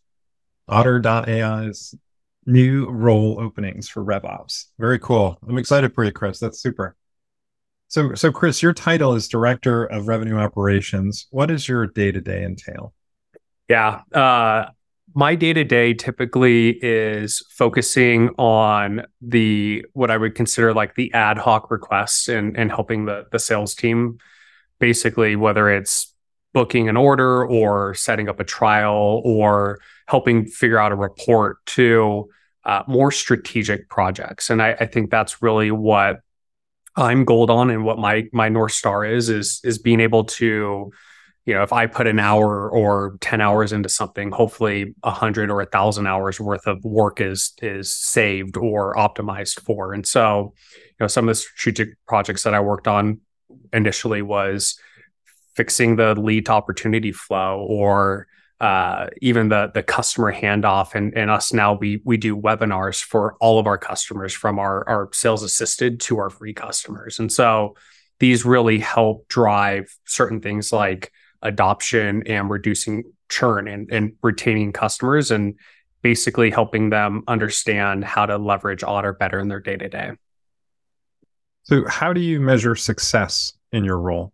Otter.ai's 0.68 1.94
new 2.46 2.88
role 2.88 3.38
openings 3.38 3.90
for 3.90 4.02
RevOps. 4.02 4.68
Very 4.78 4.98
cool. 4.98 5.38
I'm 5.46 5.58
excited 5.58 5.94
for 5.94 6.02
you, 6.02 6.12
Chris. 6.12 6.38
That's 6.38 6.62
super. 6.62 6.96
So, 7.88 8.14
so 8.14 8.32
Chris, 8.32 8.62
your 8.62 8.72
title 8.72 9.12
is 9.12 9.28
Director 9.28 9.84
of 9.84 10.08
Revenue 10.08 10.38
Operations. 10.38 11.26
What 11.28 11.50
does 11.50 11.68
your 11.68 11.88
day 11.88 12.10
to 12.10 12.22
day 12.22 12.42
entail? 12.42 12.94
Yeah. 13.68 14.00
Uh, 14.10 14.70
my 15.14 15.34
day 15.34 15.52
to 15.52 15.64
day 15.64 15.92
typically 15.92 16.78
is 16.82 17.44
focusing 17.50 18.30
on 18.38 19.04
the 19.20 19.84
what 19.92 20.10
I 20.10 20.16
would 20.16 20.34
consider 20.34 20.72
like 20.72 20.94
the 20.94 21.12
ad 21.12 21.36
hoc 21.36 21.70
requests 21.70 22.28
and 22.28 22.56
and 22.56 22.70
helping 22.70 23.04
the 23.04 23.26
the 23.30 23.38
sales 23.38 23.74
team 23.74 24.16
basically 24.80 25.36
whether 25.36 25.68
it's 25.68 26.11
booking 26.52 26.88
an 26.88 26.96
order 26.96 27.46
or 27.46 27.94
setting 27.94 28.28
up 28.28 28.40
a 28.40 28.44
trial 28.44 29.22
or 29.24 29.80
helping 30.06 30.46
figure 30.46 30.78
out 30.78 30.92
a 30.92 30.96
report 30.96 31.64
to 31.66 32.28
uh, 32.64 32.82
more 32.86 33.10
strategic 33.10 33.88
projects. 33.88 34.50
And 34.50 34.62
I, 34.62 34.72
I 34.72 34.86
think 34.86 35.10
that's 35.10 35.42
really 35.42 35.70
what 35.70 36.20
I'm 36.96 37.24
gold 37.24 37.50
on 37.50 37.70
and 37.70 37.84
what 37.84 37.98
my 37.98 38.28
my 38.32 38.48
north 38.48 38.72
star 38.72 39.04
is 39.04 39.28
is 39.28 39.60
is 39.64 39.78
being 39.78 40.00
able 40.00 40.24
to 40.24 40.92
you 41.44 41.54
know 41.54 41.62
if 41.62 41.72
i 41.72 41.86
put 41.86 42.06
an 42.06 42.18
hour 42.18 42.70
or 42.70 43.16
10 43.20 43.40
hours 43.40 43.72
into 43.72 43.88
something 43.88 44.30
hopefully 44.30 44.94
a 45.02 45.10
100 45.10 45.50
or 45.50 45.60
a 45.60 45.64
1000 45.64 46.06
hours 46.06 46.38
worth 46.38 46.66
of 46.66 46.84
work 46.84 47.20
is 47.20 47.52
is 47.62 47.94
saved 47.94 48.56
or 48.56 48.94
optimized 48.94 49.60
for 49.60 49.92
and 49.92 50.06
so 50.06 50.52
you 50.86 50.94
know 51.00 51.06
some 51.06 51.28
of 51.28 51.34
the 51.34 51.40
strategic 51.40 51.96
projects 52.06 52.42
that 52.42 52.54
i 52.54 52.60
worked 52.60 52.86
on 52.86 53.20
initially 53.72 54.22
was 54.22 54.78
fixing 55.54 55.96
the 55.96 56.14
lead 56.14 56.46
to 56.46 56.52
opportunity 56.52 57.12
flow 57.12 57.66
or 57.68 58.26
uh, 58.60 59.08
even 59.20 59.48
the 59.48 59.70
the 59.74 59.82
customer 59.82 60.32
handoff. 60.32 60.94
And, 60.94 61.16
and 61.16 61.30
us 61.30 61.52
now 61.52 61.74
we 61.74 62.00
we 62.04 62.16
do 62.16 62.36
webinars 62.36 63.02
for 63.02 63.36
all 63.40 63.58
of 63.58 63.66
our 63.66 63.78
customers 63.78 64.32
from 64.32 64.58
our 64.58 64.88
our 64.88 65.08
sales 65.12 65.42
assisted 65.42 66.00
to 66.02 66.18
our 66.18 66.30
free 66.30 66.54
customers. 66.54 67.18
And 67.18 67.30
so 67.30 67.76
these 68.20 68.44
really 68.44 68.78
help 68.78 69.26
drive 69.26 69.92
certain 70.04 70.40
things 70.40 70.72
like 70.72 71.10
adoption 71.42 72.22
and 72.26 72.48
reducing 72.48 73.02
churn 73.28 73.66
and, 73.66 73.90
and 73.92 74.12
retaining 74.22 74.72
customers 74.72 75.30
and 75.30 75.56
basically 76.02 76.50
helping 76.50 76.90
them 76.90 77.22
understand 77.26 78.04
how 78.04 78.26
to 78.26 78.36
leverage 78.36 78.84
otter 78.84 79.12
better 79.12 79.40
in 79.40 79.48
their 79.48 79.60
day 79.60 79.76
to 79.76 79.88
day 79.88 80.12
so 81.64 81.84
how 81.88 82.12
do 82.12 82.20
you 82.20 82.40
measure 82.40 82.76
success 82.76 83.52
in 83.72 83.84
your 83.84 83.98
role 83.98 84.32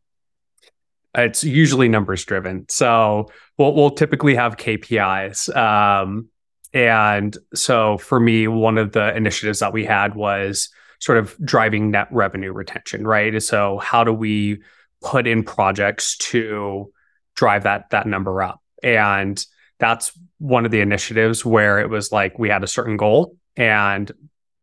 it's 1.15 1.43
usually 1.43 1.89
numbers 1.89 2.25
driven 2.25 2.67
so 2.69 3.29
we'll, 3.57 3.75
we'll 3.75 3.91
typically 3.91 4.35
have 4.35 4.57
kpis 4.57 5.55
um, 5.57 6.29
and 6.73 7.37
so 7.55 7.99
for 7.99 8.21
me 8.21 8.47
one 8.47 8.79
of 8.79 8.93
the 8.93 9.15
initiatives 9.17 9.59
that 9.61 9.73
we 9.73 9.85
had 9.85 10.15
was 10.15 10.69
sort 11.01 11.19
of 11.19 11.37
driving 11.45 11.91
net 11.91 12.09
revenue 12.11 12.53
retention 12.53 13.07
right 13.07 13.43
so 13.43 13.79
how 13.79 14.05
do 14.05 14.13
we 14.13 14.61
put 15.03 15.27
in 15.27 15.43
projects 15.43 16.17
to 16.17 16.93
drive 17.39 17.63
that 17.63 17.91
that 17.91 18.07
number 18.07 18.43
up. 18.43 18.61
And 18.83 19.45
that's 19.79 20.13
one 20.39 20.65
of 20.65 20.71
the 20.71 20.81
initiatives 20.81 21.45
where 21.45 21.79
it 21.79 21.89
was 21.89 22.11
like 22.11 22.39
we 22.39 22.49
had 22.49 22.65
a 22.65 22.69
certain 22.69 22.97
goal 22.97 23.37
and 23.57 24.11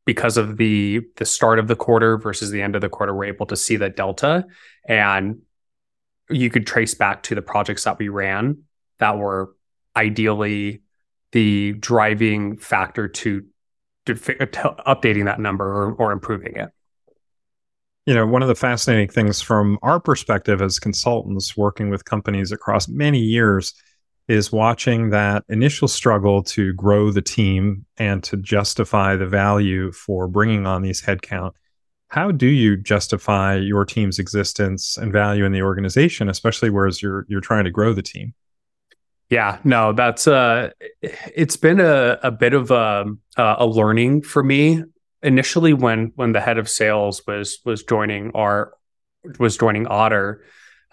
because 0.06 0.38
of 0.38 0.58
the 0.58 1.02
the 1.16 1.26
start 1.26 1.58
of 1.58 1.68
the 1.68 1.76
quarter 1.76 2.18
versus 2.18 2.52
the 2.52 2.62
end 2.62 2.76
of 2.76 2.82
the 2.82 2.90
quarter 2.90 3.16
we're 3.16 3.26
able 3.26 3.46
to 3.46 3.56
see 3.56 3.78
the 3.78 3.90
delta 3.90 4.46
and 4.88 5.40
you 6.30 6.50
could 6.50 6.66
trace 6.66 6.94
back 6.94 7.24
to 7.24 7.36
the 7.36 7.42
projects 7.42 7.84
that 7.84 8.00
we 8.00 8.10
ran 8.10 8.64
that 9.00 9.18
were 9.18 9.56
ideally 9.96 10.82
the 11.32 11.74
driving 11.74 12.58
factor 12.58 13.08
to, 13.08 13.46
to, 14.06 14.16
to 14.16 14.76
updating 14.88 15.26
that 15.26 15.40
number 15.40 15.66
or, 15.66 15.94
or 15.94 16.12
improving 16.12 16.56
it 16.56 16.72
you 18.06 18.14
know, 18.14 18.26
one 18.26 18.44
of 18.44 18.48
the 18.48 18.56
fascinating 18.56 19.10
things 19.10 19.42
from 19.42 19.80
our 19.82 20.00
perspective 20.00 20.62
as 20.62 20.80
consultants 20.80 21.58
working 21.58 21.90
with 21.90 22.06
companies 22.06 22.52
across 22.52 22.88
many 22.88 23.20
years 23.20 23.74
is 24.28 24.52
watching 24.52 25.10
that 25.10 25.44
initial 25.50 25.88
struggle 25.88 26.44
to 26.44 26.74
grow 26.74 27.12
the 27.12 27.22
team 27.22 27.86
and 27.98 28.24
to 28.24 28.38
justify 28.38 29.16
the 29.16 29.26
value 29.26 29.92
for 29.92 30.28
bringing 30.28 30.68
on 30.68 30.82
these 30.82 31.02
headcount. 31.02 31.52
How 32.16 32.32
do 32.32 32.48
you 32.48 32.78
justify 32.78 33.56
your 33.56 33.84
team's 33.84 34.20
existence 34.20 34.96
and 34.96 35.12
value 35.12 35.44
in 35.44 35.52
the 35.52 35.62
organization, 35.62 36.30
especially 36.30 36.70
whereas 36.70 37.02
you're 37.02 37.26
you're 37.28 37.42
trying 37.42 37.66
to 37.66 37.72
grow 37.72 37.92
the 37.92 38.02
team? 38.02 38.34
Yeah, 39.30 39.60
no, 39.66 39.92
that's 39.92 40.26
uh 40.26 40.70
it's 41.02 41.58
been 41.58 41.82
a, 41.82 42.18
a 42.24 42.32
bit 42.32 42.54
of 42.54 42.72
a 42.72 43.08
a 43.36 43.66
learning 43.66 44.22
for 44.22 44.42
me 44.42 44.82
initially 45.24 45.74
when 45.74 46.14
when 46.16 46.32
the 46.32 46.40
head 46.40 46.58
of 46.58 46.70
sales 46.70 47.22
was 47.28 47.60
was 47.66 47.84
joining 47.84 48.32
our 48.32 48.72
was 49.38 49.58
joining 49.58 49.86
Otter, 49.86 50.42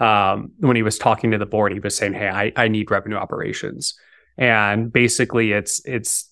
um, 0.01 0.51
when 0.59 0.75
he 0.75 0.83
was 0.83 0.99
talking 0.99 1.31
to 1.31 1.39
the 1.39 1.47
board, 1.47 1.73
he 1.73 1.79
was 1.79 1.95
saying, 1.95 2.15
"Hey, 2.15 2.29
I, 2.29 2.53
I 2.57 2.67
need 2.67 2.91
revenue 2.91 3.17
operations," 3.17 3.95
and 4.37 4.93
basically, 4.93 5.53
it's 5.53 5.81
it's 5.85 6.32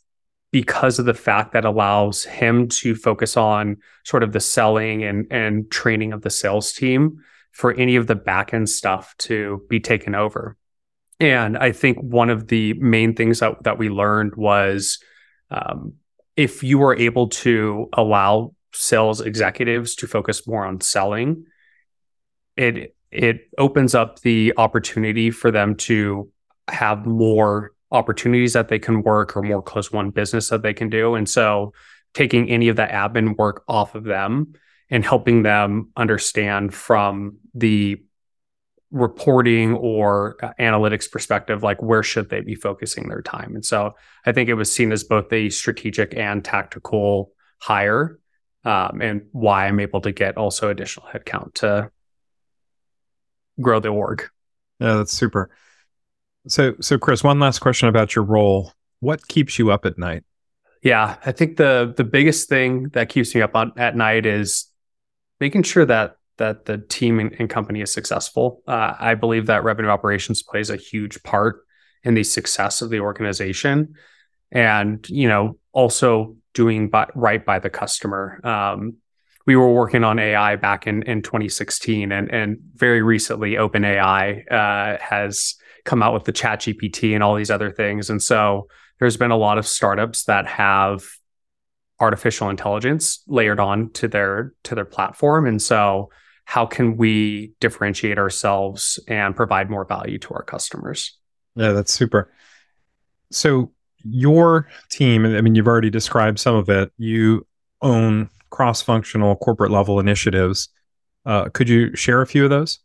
because 0.53 0.99
of 0.99 1.07
the 1.07 1.15
fact 1.15 1.53
that 1.53 1.65
allows 1.65 2.25
him 2.25 2.69
to 2.69 2.95
focus 2.95 3.37
on 3.37 3.77
sort 4.05 4.23
of 4.23 4.33
the 4.33 4.41
selling 4.41 5.05
and 5.05 5.27
and 5.31 5.71
training 5.71 6.13
of 6.13 6.23
the 6.23 6.31
sales 6.31 6.73
team 6.73 7.19
for 7.53 7.73
any 7.75 7.97
of 7.97 8.07
the 8.07 8.17
backend 8.17 8.69
stuff 8.69 9.15
to 9.19 9.65
be 9.69 9.81
taken 9.81 10.15
over. 10.15 10.57
And 11.19 11.59
I 11.59 11.73
think 11.73 11.99
one 11.99 12.31
of 12.31 12.49
the 12.49 12.75
main 12.75 13.15
things 13.15 13.41
that 13.41 13.63
that 13.65 13.79
we 13.79 13.89
learned 13.89 14.35
was 14.37 14.99
um, 15.51 15.95
if 16.37 16.63
you 16.63 16.83
are 16.83 16.97
able 16.97 17.29
to 17.29 17.89
allow 17.93 18.55
sales 18.73 19.21
executives 19.21 19.95
to 19.97 20.07
focus 20.07 20.47
more 20.47 20.65
on 20.65 20.81
selling, 20.81 21.45
it 22.57 22.97
it 23.11 23.49
opens 23.59 23.95
up 23.95 24.21
the 24.21 24.55
opportunity 24.57 25.31
for 25.31 25.51
them 25.51 25.75
to 25.75 26.31
have 26.69 27.05
more 27.05 27.73
opportunities 27.91 28.53
that 28.53 28.69
they 28.69 28.79
can 28.79 29.03
work 29.03 29.37
or 29.37 29.43
more 29.43 29.63
close 29.63 29.91
won 29.91 30.11
business 30.11 30.49
that 30.49 30.63
they 30.63 30.75
can 30.75 30.89
do. 30.89 31.15
And 31.15 31.29
so 31.29 31.73
taking 32.15 32.49
any 32.49 32.69
of 32.69 32.77
that 32.77 32.91
admin 32.91 33.37
work 33.37 33.65
off 33.69 33.95
of 33.95 34.05
them 34.05 34.55
and 34.91 35.05
helping 35.05 35.43
them 35.43 35.91
understand 35.97 36.75
from 36.75 37.39
the 37.55 38.03
reporting 38.91 39.75
or 39.75 40.37
uh, 40.43 40.53
analytics 40.59 41.11
perspective, 41.11 41.63
like 41.63 41.81
where 41.81 42.03
should 42.03 42.29
they 42.29 42.41
be 42.41 42.55
focusing 42.55 43.09
their 43.09 43.23
time? 43.23 43.55
And 43.55 43.65
so 43.65 43.95
I 44.27 44.33
think 44.33 44.49
it 44.49 44.55
was 44.55 44.73
seen 44.73 44.91
as 44.91 45.05
both 45.05 45.33
a 45.33 45.49
strategic 45.51 46.17
and 46.17 46.45
tactical 46.45 47.33
hire, 47.59 48.19
um, 48.65 49.01
and 49.01 49.23
why 49.33 49.67
I'm 49.67 49.81
able 49.81 50.01
to 50.03 50.13
get 50.13 50.37
also 50.37 50.69
additional 50.71 51.07
headcount 51.07 51.55
to 51.55 51.91
grow 53.61 53.81
the 53.81 53.89
org. 53.89 54.29
Yeah, 54.81 54.95
that's 54.95 55.13
super. 55.13 55.51
So, 56.49 56.75
so 56.81 56.99
Chris, 56.99 57.23
one 57.23 57.39
last 57.39 57.59
question 57.59 57.89
about 57.89 58.15
your 58.15 58.25
role. 58.25 58.73
What 59.01 59.29
keeps 59.29 59.59
you 59.59 59.71
up 59.71 59.85
at 59.85 59.99
night? 59.99 60.25
Yeah, 60.83 61.17
I 61.25 61.33
think 61.33 61.59
the 61.59 61.93
the 61.95 62.05
biggest 62.05 62.49
thing 62.49 62.89
that 62.91 63.11
keeps 63.11 63.35
me 63.35 63.43
up 63.43 63.55
on 63.55 63.73
at 63.77 63.97
night 63.97 64.25
is 64.25 64.67
making 65.39 65.65
sure 65.65 65.85
that 65.85 66.17
that 66.39 66.65
the 66.65 66.79
team 66.79 67.21
and, 67.21 67.35
and 67.39 67.51
company 67.51 67.83
is 67.83 67.93
successful. 67.93 68.63
Uh, 68.67 68.95
I 68.99 69.15
believe 69.15 69.47
that 69.47 69.63
revenue 69.63 69.91
operations 69.91 70.43
plays 70.43 70.71
a 70.71 70.77
huge 70.77 71.23
part 71.23 71.63
in 72.03 72.15
the 72.15 72.25
success 72.25 72.81
of 72.81 72.89
the 72.89 73.01
organization, 73.01 73.95
and 74.51 75.07
you 75.11 75.29
know 75.29 75.59
also 75.73 76.37
doing 76.55 76.89
by, 76.89 77.09
right 77.15 77.45
by 77.45 77.59
the 77.59 77.71
customer. 77.71 78.41
Um, 78.43 78.97
we 79.47 79.57
were 79.57 79.73
working 79.73 80.05
on 80.05 80.19
AI 80.19 80.57
back 80.57 80.87
in, 80.87 81.03
in 81.03 81.21
2016, 81.21 82.11
and 82.11 82.31
and 82.33 82.57
very 82.75 83.03
recently, 83.03 83.53
OpenAI 83.53 84.51
uh, 84.51 84.97
has 84.99 85.57
come 85.85 86.03
out 86.03 86.15
with 86.15 86.25
the 86.25 86.33
Chat 86.33 86.61
GPT 86.61 87.15
and 87.15 87.23
all 87.23 87.35
these 87.35 87.51
other 87.51 87.71
things, 87.71 88.11
and 88.11 88.23
so 88.23 88.69
there's 88.99 89.17
been 89.17 89.31
a 89.31 89.37
lot 89.37 89.59
of 89.59 89.67
startups 89.67 90.25
that 90.25 90.47
have 90.47 91.05
artificial 91.99 92.49
intelligence 92.49 93.23
layered 93.27 93.61
on 93.61 93.91
to 93.93 94.09
their 94.09 94.55
to 94.65 94.75
their 94.75 94.85
platform, 94.85 95.47
and 95.47 95.61
so 95.61 96.11
how 96.45 96.67
can 96.67 96.97
we 96.97 97.53
differentiate 97.61 98.19
ourselves 98.19 98.99
and 99.07 99.37
provide 99.37 99.71
more 99.71 99.85
value 99.85 100.19
to 100.19 100.35
our 100.35 100.43
customers? 100.43 101.17
Yeah, 101.55 101.71
that's 101.73 101.93
super. 101.93 102.33
So 103.31 103.71
your 104.03 104.69
team, 104.91 105.25
I 105.25 105.43
mean, 105.43 105.55
you've 105.55 105.69
already 105.69 105.91
described 105.91 106.41
some 106.41 106.57
of 106.57 106.69
it. 106.69 106.91
You 106.99 107.47
own 107.83 108.31
cross-functional 108.51 109.37
corporate 109.37 109.71
level 109.71 110.01
initiatives. 110.01 110.69
Uh, 111.25 111.49
could 111.51 111.69
you 111.69 111.95
share 111.95 112.21
a 112.21 112.27
few 112.27 112.43
of 112.43 112.51
those? 112.51 112.81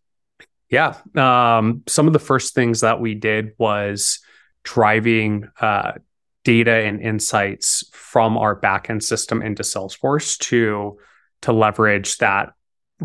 Yeah. 0.70 0.96
Um, 1.16 1.84
some 1.88 2.08
of 2.08 2.14
the 2.14 2.20
first 2.20 2.56
things 2.56 2.82
that 2.82 3.00
we 3.00 3.14
did 3.14 3.54
was 3.58 4.20
driving 4.64 5.48
uh, 5.62 5.94
data 6.44 6.72
and 6.72 7.02
insights 7.02 7.90
from 7.94 8.38
our 8.38 8.60
backend 8.60 9.04
system 9.04 9.42
into 9.42 9.64
Salesforce 9.64 10.38
to 10.40 10.98
to 11.42 11.52
leverage 11.52 12.18
that 12.18 12.54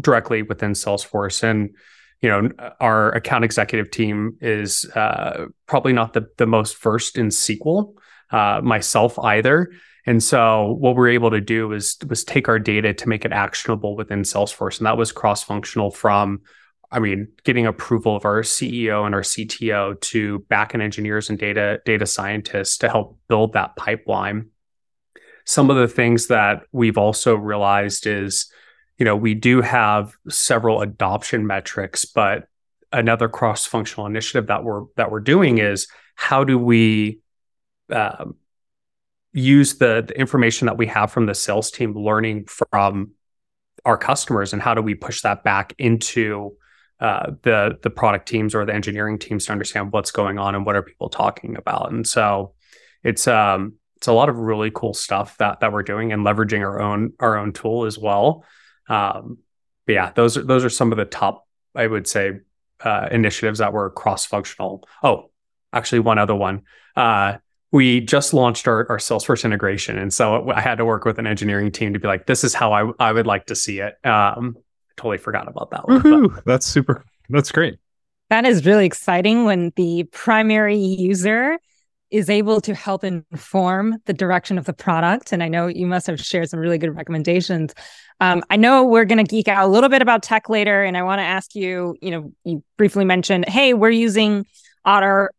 directly 0.00 0.42
within 0.42 0.72
Salesforce. 0.72 1.42
And 1.42 1.76
you 2.22 2.28
know, 2.28 2.50
our 2.80 3.12
account 3.12 3.44
executive 3.44 3.90
team 3.90 4.36
is 4.40 4.84
uh, 4.94 5.46
probably 5.66 5.92
not 5.92 6.12
the 6.12 6.28
the 6.36 6.46
most 6.46 6.80
versed 6.80 7.18
in 7.18 7.28
SQL, 7.28 7.94
uh, 8.30 8.60
myself 8.62 9.18
either. 9.18 9.70
And 10.06 10.22
so 10.22 10.76
what 10.78 10.90
we 10.90 11.00
were 11.00 11.08
able 11.08 11.30
to 11.30 11.40
do 11.40 11.68
was 11.68 11.96
was 12.08 12.24
take 12.24 12.48
our 12.48 12.58
data 12.58 12.94
to 12.94 13.08
make 13.08 13.24
it 13.24 13.32
actionable 13.32 13.96
within 13.96 14.22
Salesforce, 14.22 14.78
and 14.78 14.86
that 14.86 14.96
was 14.96 15.12
cross 15.12 15.42
functional 15.42 15.90
from 15.90 16.40
I 16.92 16.98
mean, 16.98 17.28
getting 17.44 17.66
approval 17.66 18.16
of 18.16 18.24
our 18.24 18.42
CEO 18.42 19.06
and 19.06 19.14
our 19.14 19.20
CTO 19.20 20.00
to 20.00 20.40
backend 20.50 20.82
engineers 20.82 21.30
and 21.30 21.38
data 21.38 21.80
data 21.84 22.06
scientists 22.06 22.78
to 22.78 22.88
help 22.88 23.18
build 23.28 23.52
that 23.52 23.76
pipeline. 23.76 24.50
Some 25.44 25.70
of 25.70 25.76
the 25.76 25.88
things 25.88 26.26
that 26.28 26.62
we've 26.72 26.98
also 26.98 27.34
realized 27.36 28.06
is, 28.06 28.52
you 28.98 29.04
know, 29.04 29.16
we 29.16 29.34
do 29.34 29.60
have 29.60 30.12
several 30.28 30.80
adoption 30.80 31.46
metrics, 31.46 32.04
but 32.04 32.48
another 32.92 33.28
cross-functional 33.28 34.06
initiative 34.06 34.48
that 34.48 34.64
we're 34.64 34.82
that 34.96 35.10
we're 35.10 35.20
doing 35.20 35.58
is 35.58 35.86
how 36.16 36.42
do 36.42 36.58
we 36.58 37.20
um, 37.90 38.34
use 39.32 39.78
the, 39.78 40.04
the 40.06 40.18
information 40.18 40.66
that 40.66 40.76
we 40.76 40.86
have 40.86 41.12
from 41.12 41.26
the 41.26 41.34
sales 41.34 41.70
team 41.70 41.96
learning 41.96 42.46
from 42.46 43.12
our 43.84 43.96
customers 43.96 44.52
and 44.52 44.60
how 44.60 44.74
do 44.74 44.82
we 44.82 44.94
push 44.94 45.22
that 45.22 45.44
back 45.44 45.72
into 45.78 46.56
uh, 47.00 47.32
the 47.42 47.78
the 47.82 47.90
product 47.90 48.28
teams 48.28 48.54
or 48.54 48.64
the 48.64 48.74
engineering 48.74 49.18
teams 49.18 49.46
to 49.46 49.52
understand 49.52 49.92
what's 49.92 50.10
going 50.10 50.38
on 50.38 50.54
and 50.54 50.66
what 50.66 50.76
are 50.76 50.82
people 50.82 51.08
talking 51.08 51.56
about 51.56 51.92
and 51.92 52.06
so 52.06 52.52
it's 53.02 53.26
um 53.26 53.74
it's 53.96 54.06
a 54.06 54.12
lot 54.12 54.28
of 54.28 54.36
really 54.36 54.70
cool 54.70 54.94
stuff 54.94 55.36
that 55.38 55.60
that 55.60 55.72
we're 55.72 55.82
doing 55.82 56.12
and 56.12 56.24
leveraging 56.26 56.60
our 56.60 56.80
own 56.80 57.12
our 57.18 57.36
own 57.36 57.52
tool 57.52 57.84
as 57.84 57.98
well 57.98 58.44
um 58.88 59.38
but 59.86 59.92
yeah 59.94 60.12
those 60.14 60.36
are 60.36 60.42
those 60.42 60.64
are 60.64 60.70
some 60.70 60.92
of 60.92 60.98
the 60.98 61.04
top 61.04 61.46
i 61.74 61.86
would 61.86 62.06
say 62.06 62.32
uh, 62.82 63.08
initiatives 63.10 63.58
that 63.58 63.72
were 63.72 63.90
cross 63.90 64.24
functional 64.24 64.86
oh 65.02 65.30
actually 65.72 66.00
one 66.00 66.18
other 66.18 66.34
one 66.34 66.62
uh 66.96 67.36
we 67.72 68.00
just 68.00 68.34
launched 68.34 68.66
our, 68.66 68.86
our 68.90 68.98
Salesforce 68.98 69.44
integration. 69.44 69.96
And 69.96 70.12
so 70.12 70.50
I 70.50 70.60
had 70.60 70.78
to 70.78 70.84
work 70.84 71.04
with 71.04 71.18
an 71.18 71.26
engineering 71.26 71.70
team 71.70 71.92
to 71.92 72.00
be 72.00 72.08
like, 72.08 72.26
this 72.26 72.42
is 72.42 72.52
how 72.52 72.72
I, 72.72 72.90
I 72.98 73.12
would 73.12 73.26
like 73.26 73.46
to 73.46 73.54
see 73.54 73.78
it. 73.78 73.94
Um, 74.04 74.56
totally 75.00 75.18
forgot 75.18 75.48
about 75.48 75.70
that 75.70 75.88
one. 75.88 76.36
That's 76.44 76.66
super. 76.66 77.04
That's 77.30 77.50
great. 77.50 77.78
That 78.28 78.44
is 78.44 78.66
really 78.66 78.86
exciting 78.86 79.44
when 79.44 79.72
the 79.76 80.04
primary 80.12 80.76
user 80.76 81.58
is 82.10 82.28
able 82.28 82.60
to 82.60 82.74
help 82.74 83.02
inform 83.04 83.96
the 84.04 84.12
direction 84.12 84.58
of 84.58 84.64
the 84.66 84.72
product. 84.72 85.32
And 85.32 85.42
I 85.42 85.48
know 85.48 85.68
you 85.68 85.86
must 85.86 86.06
have 86.06 86.20
shared 86.20 86.50
some 86.50 86.60
really 86.60 86.76
good 86.76 86.94
recommendations. 86.94 87.72
Um, 88.20 88.42
I 88.50 88.56
know 88.56 88.84
we're 88.84 89.04
going 89.04 89.24
to 89.24 89.28
geek 89.28 89.48
out 89.48 89.64
a 89.64 89.68
little 89.68 89.88
bit 89.88 90.02
about 90.02 90.22
tech 90.22 90.48
later. 90.48 90.82
And 90.82 90.96
I 90.96 91.02
want 91.02 91.20
to 91.20 91.24
ask 91.24 91.54
you, 91.54 91.96
you 92.02 92.10
know, 92.10 92.32
you 92.44 92.62
briefly 92.76 93.04
mentioned, 93.04 93.48
hey, 93.48 93.74
we're 93.74 93.90
using 93.90 94.44
Otter 94.84 95.30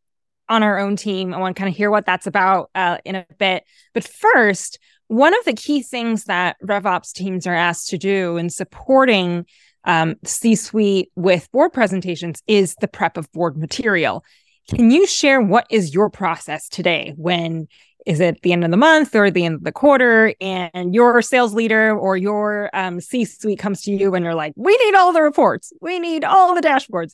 on 0.49 0.63
our 0.63 0.79
own 0.79 0.95
team. 0.95 1.33
I 1.33 1.37
want 1.37 1.55
to 1.55 1.59
kind 1.59 1.69
of 1.69 1.75
hear 1.75 1.91
what 1.91 2.05
that's 2.05 2.27
about 2.27 2.71
uh, 2.73 2.97
in 3.05 3.15
a 3.15 3.25
bit. 3.37 3.63
But 3.93 4.05
first, 4.05 4.79
one 5.11 5.37
of 5.37 5.43
the 5.43 5.51
key 5.51 5.81
things 5.81 6.23
that 6.23 6.55
RevOps 6.63 7.11
teams 7.11 7.45
are 7.45 7.53
asked 7.53 7.89
to 7.89 7.97
do 7.97 8.37
in 8.37 8.49
supporting 8.49 9.45
um, 9.83 10.15
C 10.23 10.55
suite 10.55 11.11
with 11.17 11.51
board 11.51 11.73
presentations 11.73 12.41
is 12.47 12.75
the 12.75 12.87
prep 12.87 13.17
of 13.17 13.29
board 13.33 13.57
material. 13.57 14.23
Can 14.69 14.89
you 14.89 15.05
share 15.05 15.41
what 15.41 15.67
is 15.69 15.93
your 15.93 16.09
process 16.09 16.69
today? 16.69 17.13
When 17.17 17.67
is 18.05 18.21
it 18.21 18.41
the 18.41 18.53
end 18.53 18.63
of 18.63 18.71
the 18.71 18.77
month 18.77 19.13
or 19.13 19.29
the 19.29 19.43
end 19.43 19.55
of 19.55 19.63
the 19.65 19.73
quarter? 19.73 20.33
And 20.39 20.95
your 20.95 21.21
sales 21.21 21.53
leader 21.53 21.93
or 21.93 22.15
your 22.15 22.69
um, 22.73 23.01
c 23.01 23.25
suite 23.25 23.59
comes 23.59 23.81
to 23.81 23.91
you 23.91 24.15
and 24.15 24.23
you're 24.23 24.33
like 24.33 24.53
we 24.55 24.77
need 24.77 24.95
all 24.95 25.11
the 25.11 25.21
reports. 25.21 25.73
We 25.81 25.99
need 25.99 26.23
all 26.23 26.55
the 26.55 26.61
dashboards. 26.61 27.11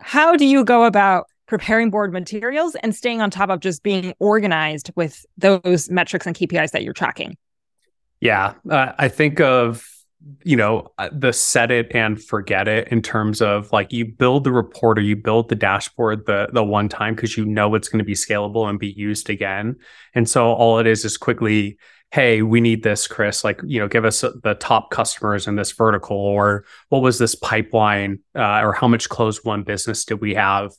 How 0.00 0.36
do 0.36 0.46
you 0.46 0.64
go 0.64 0.84
about 0.84 1.26
preparing 1.46 1.90
board 1.90 2.12
materials 2.12 2.76
and 2.82 2.94
staying 2.94 3.20
on 3.20 3.30
top 3.30 3.50
of 3.50 3.60
just 3.60 3.82
being 3.82 4.14
organized 4.18 4.90
with 4.96 5.24
those 5.38 5.88
metrics 5.90 6.26
and 6.26 6.36
KPIs 6.36 6.72
that 6.72 6.82
you're 6.82 6.92
tracking? 6.92 7.36
Yeah, 8.20 8.54
uh, 8.70 8.92
I 8.98 9.08
think 9.08 9.40
of 9.40 9.86
you 10.42 10.56
know 10.56 10.90
uh, 10.98 11.08
the 11.12 11.32
set 11.32 11.70
it 11.70 11.88
and 11.94 12.22
forget 12.22 12.66
it 12.66 12.88
in 12.88 13.00
terms 13.00 13.40
of 13.40 13.70
like 13.72 13.92
you 13.92 14.04
build 14.04 14.44
the 14.44 14.52
report 14.52 14.98
or 14.98 15.02
you 15.02 15.14
build 15.14 15.48
the 15.48 15.54
dashboard 15.54 16.26
the 16.26 16.48
the 16.52 16.64
one 16.64 16.88
time 16.88 17.14
because 17.14 17.36
you 17.36 17.44
know 17.44 17.74
it's 17.74 17.88
going 17.88 17.98
to 17.98 18.04
be 18.04 18.14
scalable 18.14 18.68
and 18.68 18.78
be 18.78 18.90
used 18.90 19.30
again. 19.30 19.76
And 20.14 20.28
so 20.28 20.46
all 20.46 20.78
it 20.78 20.86
is 20.86 21.04
is 21.04 21.16
quickly 21.16 21.78
hey 22.10 22.42
we 22.42 22.60
need 22.60 22.82
this 22.82 23.06
chris. 23.06 23.44
Like 23.44 23.60
you 23.64 23.78
know 23.78 23.88
give 23.88 24.04
us 24.04 24.22
the 24.22 24.56
top 24.58 24.90
customers 24.90 25.46
in 25.46 25.56
this 25.56 25.72
vertical 25.72 26.16
or 26.16 26.64
what 26.88 27.02
was 27.02 27.18
this 27.18 27.34
pipeline 27.34 28.20
uh, 28.34 28.60
or 28.62 28.72
how 28.72 28.88
much 28.88 29.08
closed 29.08 29.44
won 29.44 29.62
business 29.62 30.04
did 30.04 30.20
we 30.20 30.34
have 30.34 30.72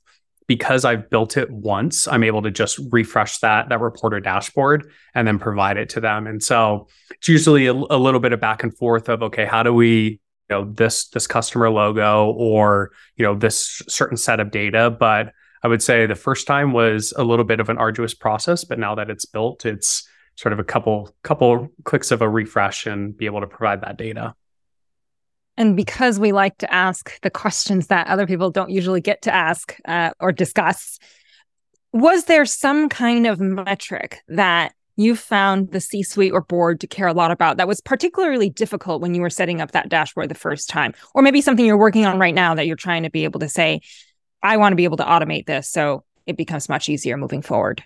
because 0.48 0.86
I've 0.86 1.10
built 1.10 1.38
it 1.38 1.52
once, 1.52 2.08
I'm 2.08 2.24
able 2.24 2.42
to 2.42 2.52
just 2.52 2.80
refresh 2.92 3.40
that 3.40 3.70
that 3.70 3.82
reporter 3.82 4.20
dashboard 4.20 4.90
and 5.14 5.28
then 5.28 5.40
provide 5.40 5.78
it 5.78 5.90
to 5.90 6.00
them. 6.00 6.26
And 6.26 6.42
so 6.42 6.88
it's 7.12 7.28
usually 7.28 7.68
a, 7.68 7.74
a 7.74 7.98
little 7.98 8.20
bit 8.20 8.34
of 8.34 8.40
back 8.40 8.64
and 8.64 8.76
forth 8.76 9.10
of 9.10 9.22
okay, 9.24 9.46
how 9.46 9.64
do 9.64 9.74
we 9.74 10.20
you 10.50 10.56
know 10.56 10.72
this 10.72 11.10
this 11.10 11.28
customer 11.28 11.70
logo 11.70 12.32
or 12.32 12.92
you 13.18 13.24
know 13.24 13.36
this 13.36 13.82
certain 13.88 14.18
set 14.18 14.40
of 14.40 14.52
data, 14.52 14.90
but 14.90 15.34
I 15.64 15.68
would 15.68 15.84
say 15.84 16.06
the 16.06 16.16
first 16.16 16.48
time 16.48 16.72
was 16.72 17.14
a 17.18 17.24
little 17.24 17.46
bit 17.46 17.60
of 17.60 17.70
an 17.70 17.78
arduous 17.78 18.14
process, 18.14 18.64
but 18.64 18.80
now 18.80 18.96
that 18.96 19.10
it's 19.10 19.26
built, 19.26 19.66
it's 19.66 20.08
sort 20.36 20.54
of 20.54 20.60
a 20.60 20.64
couple 20.64 21.14
couple 21.24 21.70
clicks 21.84 22.12
of 22.12 22.22
a 22.22 22.30
refresh 22.30 22.86
and 22.86 23.18
be 23.18 23.26
able 23.26 23.42
to 23.42 23.48
provide 23.48 23.82
that 23.82 23.98
data. 23.98 24.34
And 25.58 25.76
because 25.76 26.20
we 26.20 26.32
like 26.32 26.58
to 26.60 26.72
ask 26.72 27.20
the 27.22 27.32
questions 27.32 27.88
that 27.88 28.08
other 28.08 28.28
people 28.28 28.52
don't 28.52 28.70
usually 28.70 29.02
get 29.02 29.24
to 29.24 29.34
ask 29.34 29.76
uh, 29.86 30.12
or 30.20 30.32
discuss, 30.32 31.00
was 31.94 32.26
there 32.26 32.46
some 32.46 32.90
kind 32.90 33.26
of 33.26 33.40
metric 33.40 34.22
that 34.28 34.74
you 34.98 35.16
found 35.16 35.72
the 35.72 35.82
C 35.82 36.04
suite 36.04 36.32
or 36.32 36.42
board 36.42 36.80
to 36.82 36.88
care 36.88 37.08
a 37.08 37.14
lot 37.14 37.32
about 37.32 37.58
that 37.58 37.68
was 37.68 37.82
particularly 37.82 38.50
difficult 38.50 39.02
when 39.02 39.14
you 39.14 39.22
were 39.22 39.30
setting 39.30 39.62
up 39.62 39.72
that 39.72 39.90
dashboard 39.90 40.30
the 40.30 40.36
first 40.36 40.70
time? 40.70 40.94
Or 41.14 41.22
maybe 41.22 41.42
something 41.42 41.66
you're 41.66 41.78
working 41.78 42.06
on 42.06 42.20
right 42.20 42.36
now 42.36 42.56
that 42.56 42.68
you're 42.68 42.76
trying 42.76 43.04
to 43.04 43.10
be 43.10 43.24
able 43.24 43.40
to 43.40 43.50
say, 43.50 43.82
I 44.44 44.58
want 44.58 44.74
to 44.74 44.76
be 44.76 44.84
able 44.84 44.98
to 44.98 45.04
automate 45.04 45.46
this 45.46 45.70
so 45.70 46.04
it 46.26 46.38
becomes 46.38 46.70
much 46.70 46.90
easier 46.90 47.18
moving 47.18 47.42
forward? 47.42 47.84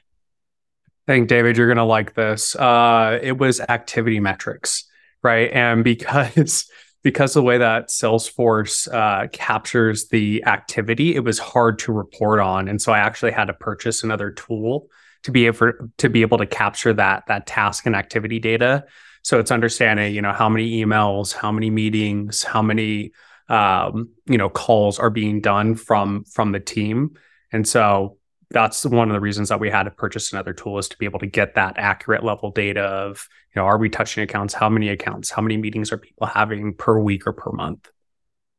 I 1.08 1.14
think, 1.14 1.28
David, 1.30 1.58
you're 1.58 1.68
going 1.68 1.78
to 1.78 1.84
like 1.84 2.16
this. 2.16 2.56
Uh, 2.56 3.20
it 3.22 3.38
was 3.38 3.60
activity 3.60 4.20
metrics, 4.20 4.86
right? 5.24 5.52
And 5.52 5.84
because 5.84 6.70
because 7.04 7.34
the 7.34 7.42
way 7.42 7.58
that 7.58 7.90
Salesforce 7.90 8.92
uh, 8.94 9.28
captures 9.32 10.08
the 10.10 10.44
activity, 10.46 11.16
it 11.16 11.24
was 11.24 11.40
hard 11.40 11.80
to 11.80 11.92
report 11.92 12.40
on, 12.40 12.68
and 12.68 12.82
so 12.82 12.94
I 12.94 13.00
actually 13.00 13.32
had 13.32 13.46
to 13.46 13.54
purchase 13.54 14.04
another 14.04 14.32
tool 14.32 14.88
to 15.24 15.32
be 15.32 15.46
able 15.46 15.72
to 15.98 16.10
be 16.10 16.22
able 16.22 16.38
to 16.38 16.46
capture 16.46 16.94
that 16.94 17.24
that 17.28 17.48
task 17.48 17.86
and 17.86 17.96
activity 17.96 18.40
data. 18.40 18.86
So 19.24 19.40
it's 19.40 19.52
understanding, 19.52 20.16
you 20.16 20.22
know, 20.22 20.34
how 20.34 20.50
many 20.50 20.84
emails, 20.84 21.34
how 21.34 21.52
many 21.52 21.70
meetings, 21.70 22.44
how 22.44 22.62
many 22.62 23.12
um, 23.50 24.10
you 24.26 24.38
know 24.38 24.50
calls 24.50 25.00
are 25.00 25.10
being 25.10 25.42
done 25.42 25.76
from 25.76 26.24
from 26.26 26.52
the 26.52 26.60
team, 26.60 27.18
and 27.52 27.68
so 27.68 28.18
that's 28.52 28.86
one 28.86 29.10
of 29.10 29.14
the 29.14 29.20
reasons 29.20 29.50
that 29.50 29.60
we 29.60 29.70
had 29.70 29.84
to 29.84 29.92
purchase 29.92 30.32
another 30.32 30.54
tool 30.54 30.78
is 30.78 30.90
to 30.90 30.98
be 30.98 31.06
able 31.06 31.20
to 31.20 31.28
get 31.28 31.56
that 31.56 31.76
accurate 31.78 32.24
level 32.24 32.52
data 32.52 32.82
of 32.82 33.28
you 33.56 33.62
know 33.62 33.66
are 33.66 33.78
we 33.78 33.90
touching 33.90 34.24
accounts? 34.24 34.54
How 34.54 34.70
many 34.70 34.90
accounts? 34.90 35.32
How 35.32 35.42
many 35.42 35.58
meetings 35.58 35.92
are 35.92 35.98
people 35.98 36.28
having 36.28 36.74
per 36.74 37.00
week 37.00 37.26
or 37.26 37.34
per 37.34 37.52
month? 37.52 37.90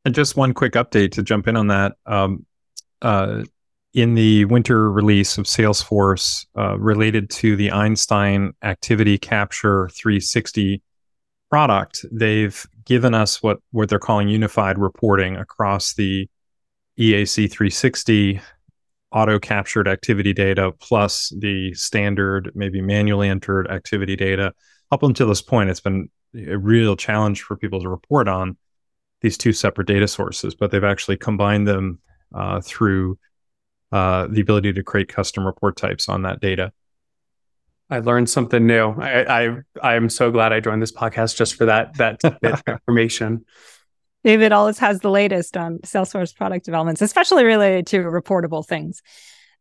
And 0.04 0.14
just 0.14 0.36
one 0.36 0.52
quick 0.54 0.72
update 0.72 1.12
to 1.12 1.22
jump 1.22 1.46
in 1.46 1.56
on 1.56 1.68
that. 1.68 1.92
Um, 2.06 2.46
uh, 3.00 3.44
in 3.94 4.14
the 4.14 4.46
winter 4.46 4.90
release 4.90 5.36
of 5.36 5.44
salesforce 5.44 6.46
uh, 6.56 6.78
related 6.78 7.28
to 7.28 7.56
the 7.56 7.70
einstein 7.70 8.52
activity 8.62 9.18
capture 9.18 9.88
360 9.90 10.82
product 11.50 12.06
they've 12.10 12.66
given 12.86 13.12
us 13.12 13.42
what 13.42 13.58
what 13.72 13.88
they're 13.88 13.98
calling 13.98 14.28
unified 14.28 14.78
reporting 14.78 15.36
across 15.36 15.92
the 15.94 16.26
eac 16.98 17.34
360 17.34 18.40
auto 19.12 19.38
captured 19.38 19.88
activity 19.88 20.32
data 20.32 20.72
plus 20.80 21.32
the 21.38 21.72
standard, 21.74 22.50
maybe 22.54 22.80
manually 22.80 23.28
entered 23.28 23.68
activity 23.70 24.16
data. 24.16 24.52
Up 24.90 25.02
until 25.02 25.28
this 25.28 25.42
point, 25.42 25.70
it's 25.70 25.80
been 25.80 26.10
a 26.34 26.56
real 26.56 26.96
challenge 26.96 27.42
for 27.42 27.56
people 27.56 27.80
to 27.80 27.88
report 27.88 28.28
on 28.28 28.56
these 29.20 29.38
two 29.38 29.52
separate 29.52 29.86
data 29.86 30.08
sources, 30.08 30.54
but 30.54 30.70
they've 30.70 30.84
actually 30.84 31.16
combined 31.16 31.66
them 31.68 32.00
uh, 32.34 32.60
through 32.60 33.18
uh, 33.92 34.26
the 34.28 34.40
ability 34.40 34.72
to 34.72 34.82
create 34.82 35.08
custom 35.08 35.46
report 35.46 35.76
types 35.76 36.08
on 36.08 36.22
that 36.22 36.40
data. 36.40 36.72
I 37.90 37.98
learned 37.98 38.30
something 38.30 38.66
new. 38.66 38.88
I, 38.92 39.44
I 39.44 39.56
I 39.82 39.94
am 39.96 40.08
so 40.08 40.30
glad 40.30 40.50
I 40.52 40.60
joined 40.60 40.80
this 40.80 40.92
podcast 40.92 41.36
just 41.36 41.56
for 41.56 41.66
that 41.66 41.94
that 41.98 42.20
information. 42.66 43.44
David 44.24 44.52
always 44.52 44.78
has 44.78 45.00
the 45.00 45.10
latest 45.10 45.56
on 45.56 45.78
Salesforce 45.80 46.34
product 46.34 46.64
developments, 46.64 47.02
especially 47.02 47.44
related 47.44 47.86
to 47.88 47.98
reportable 47.98 48.66
things. 48.66 49.02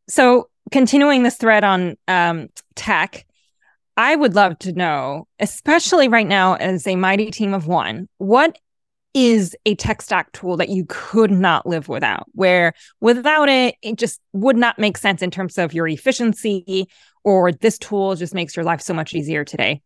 So, 0.07 0.49
continuing 0.71 1.23
this 1.23 1.37
thread 1.37 1.63
on 1.63 1.97
um, 2.07 2.49
tech, 2.75 3.25
I 3.97 4.15
would 4.15 4.35
love 4.35 4.57
to 4.59 4.71
know, 4.71 5.27
especially 5.39 6.07
right 6.07 6.27
now 6.27 6.55
as 6.55 6.85
a 6.87 6.95
mighty 6.95 7.31
team 7.31 7.53
of 7.53 7.67
one, 7.67 8.07
what 8.17 8.57
is 9.13 9.55
a 9.65 9.75
tech 9.75 10.01
stack 10.01 10.31
tool 10.31 10.57
that 10.57 10.69
you 10.69 10.85
could 10.87 11.31
not 11.31 11.65
live 11.65 11.89
without, 11.89 12.25
where 12.31 12.73
without 13.01 13.49
it, 13.49 13.75
it 13.81 13.97
just 13.97 14.21
would 14.31 14.55
not 14.55 14.79
make 14.79 14.97
sense 14.97 15.21
in 15.21 15.29
terms 15.31 15.57
of 15.57 15.73
your 15.73 15.87
efficiency, 15.87 16.87
or 17.23 17.51
this 17.51 17.77
tool 17.77 18.15
just 18.15 18.33
makes 18.33 18.55
your 18.55 18.63
life 18.63 18.81
so 18.81 18.93
much 18.93 19.13
easier 19.13 19.43
today? 19.43 19.81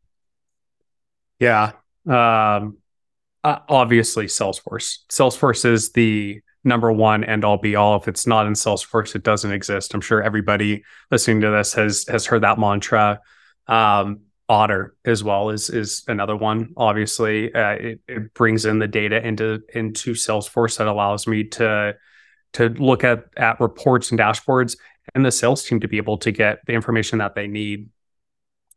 Yeah. 1.40 1.72
Um, 2.08 2.78
uh, 3.46 3.60
obviously 3.70 4.26
Salesforce. 4.26 4.98
Salesforce 5.12 5.66
is 5.66 5.92
the 5.92 6.42
number 6.64 6.92
one 6.92 7.24
end 7.24 7.46
all 7.46 7.58
be 7.58 7.76
all. 7.76 7.96
If 7.96 8.08
it's 8.08 8.26
not 8.26 8.48
in 8.48 8.54
Salesforce, 8.54 9.16
it 9.16 9.24
doesn't 9.24 9.52
exist. 9.52 9.94
I'm 9.94 10.02
sure 10.02 10.22
everybody 10.24 10.84
listening 11.12 11.42
to 11.42 11.52
this 11.52 11.74
has 11.74 12.06
has 12.08 12.26
heard 12.26 12.42
that 12.42 12.58
mantra. 12.58 13.22
Um, 13.68 14.22
Otter 14.50 14.96
as 15.06 15.24
well 15.24 15.52
is 15.52 15.70
is 15.70 16.04
another 16.08 16.36
one. 16.36 16.74
Obviously, 16.76 17.54
uh, 17.54 17.74
it, 17.74 18.02
it 18.08 18.34
brings 18.34 18.66
in 18.66 18.80
the 18.80 18.88
data 18.88 19.26
into 19.26 19.62
into 19.76 20.14
Salesforce 20.14 20.80
that 20.80 20.88
allows 20.88 21.28
me 21.28 21.44
to 21.44 21.96
to 22.54 22.70
look 22.70 23.04
at 23.04 23.26
at 23.38 23.60
reports 23.60 24.10
and 24.10 24.20
dashboards 24.20 24.76
and 25.14 25.24
the 25.24 25.32
sales 25.32 25.64
team 25.64 25.80
to 25.82 25.88
be 25.88 25.98
able 25.98 26.18
to 26.18 26.32
get 26.32 26.66
the 26.66 26.74
information 26.74 27.20
that 27.20 27.36
they 27.36 27.46
need. 27.46 27.90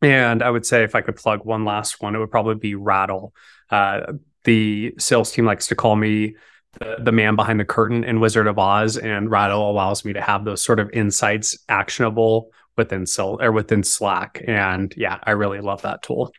And 0.03 0.43
I 0.43 0.51
would 0.51 0.67
say 0.67 0.85
if 0.85 0.95
I 0.95 1.01
could 1.01 1.17
plug 1.17 1.47
one 1.47 1.65
last 1.65 2.03
one, 2.03 2.15
it 2.15 2.19
would 2.19 2.31
probably 2.31 2.57
be 2.57 2.75
Rattle. 2.75 3.33
Uh, 3.71 4.13
the 4.45 4.95
sales 4.99 5.33
team 5.33 5.45
likes 5.45 5.67
to 5.69 5.75
call 5.75 5.97
me 5.97 6.37
the, 6.79 6.97
the 7.01 7.13
man 7.13 7.37
behind 7.37 7.61
the 7.61 7.65
curtain 7.65 8.05
in 8.05 8.21
Wizard 8.21 8.47
of 8.47 8.59
Oz, 8.59 8.97
and 8.97 9.31
Rattle 9.31 9.71
allows 9.71 10.05
me 10.05 10.13
to 10.13 10.21
have 10.21 10.45
those 10.45 10.63
sort 10.63 10.81
of 10.81 10.91
insights 10.93 11.59
actionable 11.69 12.51
within 12.77 13.07
Sil- 13.07 13.43
or 13.43 13.53
within 13.53 13.83
Slack. 13.83 14.43
And 14.47 14.95
yeah, 14.97 15.19
I 15.23 15.33
really 15.33 15.61
love 15.61 15.83
that 15.83 16.03
tool. 16.03 16.33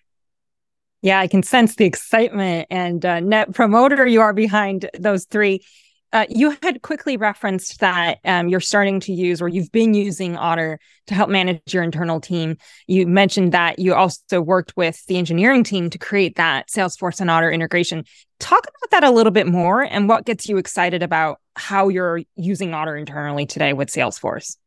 Yeah, 1.01 1.19
I 1.19 1.27
can 1.27 1.43
sense 1.43 1.75
the 1.75 1.85
excitement 1.85 2.67
and 2.69 3.05
uh, 3.05 3.19
net 3.21 3.53
promoter 3.53 4.05
you 4.05 4.21
are 4.21 4.33
behind 4.33 4.89
those 4.99 5.25
three. 5.25 5.63
Uh, 6.11 6.25
you 6.29 6.57
had 6.63 6.81
quickly 6.81 7.17
referenced 7.17 7.79
that 7.79 8.17
um, 8.25 8.49
you're 8.49 8.59
starting 8.59 8.99
to 8.99 9.13
use 9.13 9.41
or 9.41 9.47
you've 9.47 9.71
been 9.71 9.93
using 9.93 10.35
Otter 10.35 10.79
to 11.07 11.13
help 11.13 11.29
manage 11.29 11.61
your 11.71 11.83
internal 11.83 12.19
team. 12.19 12.57
You 12.87 13.05
mentioned 13.05 13.51
that 13.51 13.77
you 13.77 13.93
also 13.93 14.41
worked 14.41 14.75
with 14.75 15.05
the 15.05 15.17
engineering 15.17 15.63
team 15.63 15.89
to 15.91 15.99
create 15.99 16.37
that 16.37 16.69
Salesforce 16.69 17.21
and 17.21 17.29
Otter 17.29 17.51
integration. 17.51 18.05
Talk 18.39 18.65
about 18.65 18.91
that 18.91 19.03
a 19.03 19.11
little 19.11 19.31
bit 19.31 19.45
more 19.45 19.83
and 19.83 20.09
what 20.09 20.25
gets 20.25 20.49
you 20.49 20.57
excited 20.57 21.03
about 21.03 21.39
how 21.55 21.89
you're 21.89 22.21
using 22.35 22.73
Otter 22.73 22.95
internally 22.95 23.45
today 23.45 23.73
with 23.73 23.89
Salesforce. 23.89 24.57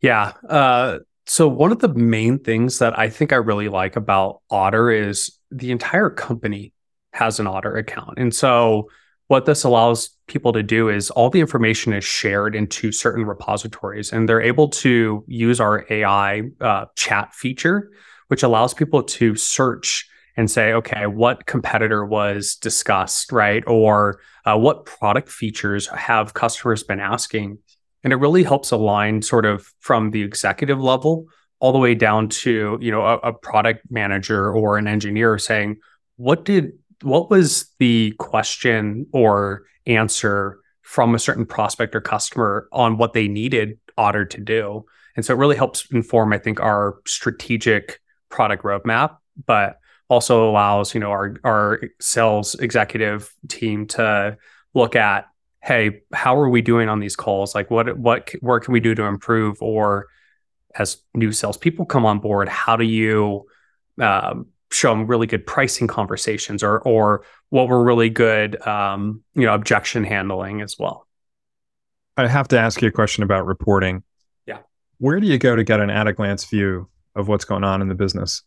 Yeah. 0.00 0.32
Uh, 0.48 1.00
so, 1.26 1.48
one 1.48 1.72
of 1.72 1.80
the 1.80 1.88
main 1.88 2.38
things 2.38 2.78
that 2.78 2.98
I 2.98 3.10
think 3.10 3.32
I 3.32 3.36
really 3.36 3.68
like 3.68 3.96
about 3.96 4.40
Otter 4.48 4.90
is 4.90 5.38
the 5.50 5.72
entire 5.72 6.08
company 6.08 6.72
has 7.12 7.40
an 7.40 7.46
Otter 7.48 7.76
account. 7.76 8.18
And 8.18 8.32
so, 8.32 8.88
what 9.28 9.44
this 9.44 9.64
allows 9.64 10.10
people 10.28 10.52
to 10.52 10.62
do 10.62 10.88
is 10.88 11.10
all 11.10 11.30
the 11.30 11.40
information 11.40 11.92
is 11.92 12.04
shared 12.04 12.54
into 12.54 12.92
certain 12.92 13.24
repositories 13.24 14.12
and 14.12 14.28
they're 14.28 14.40
able 14.40 14.68
to 14.68 15.24
use 15.26 15.60
our 15.60 15.84
AI 15.90 16.42
uh, 16.60 16.86
chat 16.94 17.34
feature, 17.34 17.90
which 18.28 18.42
allows 18.42 18.72
people 18.72 19.02
to 19.02 19.34
search 19.34 20.08
and 20.36 20.50
say, 20.50 20.72
okay, 20.74 21.06
what 21.06 21.46
competitor 21.46 22.04
was 22.04 22.56
discussed, 22.56 23.32
right? 23.32 23.64
Or 23.66 24.20
uh, 24.44 24.56
what 24.58 24.84
product 24.84 25.28
features 25.28 25.88
have 25.88 26.34
customers 26.34 26.82
been 26.82 27.00
asking? 27.00 27.58
And 28.04 28.12
it 28.12 28.16
really 28.16 28.44
helps 28.44 28.70
align 28.70 29.22
sort 29.22 29.46
of 29.46 29.72
from 29.80 30.10
the 30.10 30.22
executive 30.22 30.80
level 30.80 31.26
all 31.58 31.72
the 31.72 31.78
way 31.78 31.94
down 31.94 32.28
to, 32.28 32.78
you 32.80 32.90
know, 32.90 33.00
a, 33.00 33.16
a 33.18 33.32
product 33.32 33.90
manager 33.90 34.52
or 34.52 34.76
an 34.76 34.86
engineer 34.86 35.38
saying, 35.38 35.78
what 36.16 36.44
did 36.44 36.72
what 37.02 37.30
was 37.30 37.70
the 37.78 38.12
question 38.18 39.06
or 39.12 39.64
answer 39.86 40.58
from 40.82 41.14
a 41.14 41.18
certain 41.18 41.46
prospect 41.46 41.94
or 41.94 42.00
customer 42.00 42.68
on 42.72 42.96
what 42.96 43.12
they 43.12 43.28
needed 43.28 43.78
Otter 43.96 44.24
to 44.24 44.40
do? 44.40 44.84
And 45.16 45.24
so 45.24 45.34
it 45.34 45.38
really 45.38 45.56
helps 45.56 45.90
inform, 45.90 46.32
I 46.32 46.38
think, 46.38 46.60
our 46.60 46.98
strategic 47.06 48.00
product 48.28 48.62
roadmap, 48.64 49.16
but 49.46 49.78
also 50.08 50.48
allows, 50.48 50.94
you 50.94 51.00
know, 51.00 51.10
our 51.10 51.36
our 51.42 51.80
sales 52.00 52.54
executive 52.56 53.32
team 53.48 53.86
to 53.88 54.36
look 54.74 54.94
at, 54.94 55.26
hey, 55.62 56.02
how 56.12 56.36
are 56.36 56.48
we 56.48 56.62
doing 56.62 56.88
on 56.88 57.00
these 57.00 57.16
calls? 57.16 57.54
Like 57.54 57.70
what 57.70 57.96
what 57.98 58.30
where 58.40 58.60
can 58.60 58.72
we 58.72 58.80
do 58.80 58.94
to 58.94 59.04
improve? 59.04 59.60
Or 59.60 60.06
as 60.78 60.98
new 61.14 61.32
salespeople 61.32 61.86
come 61.86 62.06
on 62.06 62.20
board, 62.20 62.48
how 62.48 62.76
do 62.76 62.84
you 62.84 63.46
um, 64.00 64.46
show 64.70 64.90
them 64.90 65.06
really 65.06 65.26
good 65.26 65.46
pricing 65.46 65.86
conversations 65.86 66.62
or 66.62 66.80
or 66.80 67.24
what 67.50 67.68
were 67.68 67.82
really 67.82 68.10
good 68.10 68.60
um, 68.66 69.22
you 69.34 69.42
know 69.42 69.54
objection 69.54 70.04
handling 70.04 70.60
as 70.60 70.76
well. 70.78 71.06
I 72.16 72.26
have 72.26 72.48
to 72.48 72.58
ask 72.58 72.80
you 72.80 72.88
a 72.88 72.92
question 72.92 73.22
about 73.22 73.46
reporting. 73.46 74.02
Yeah. 74.46 74.58
Where 74.98 75.20
do 75.20 75.26
you 75.26 75.38
go 75.38 75.54
to 75.54 75.64
get 75.64 75.80
an 75.80 75.90
at 75.90 76.06
a 76.06 76.12
glance 76.12 76.44
view 76.44 76.88
of 77.14 77.28
what's 77.28 77.44
going 77.44 77.64
on 77.64 77.82
in 77.82 77.88
the 77.88 77.94
business? 77.94 78.42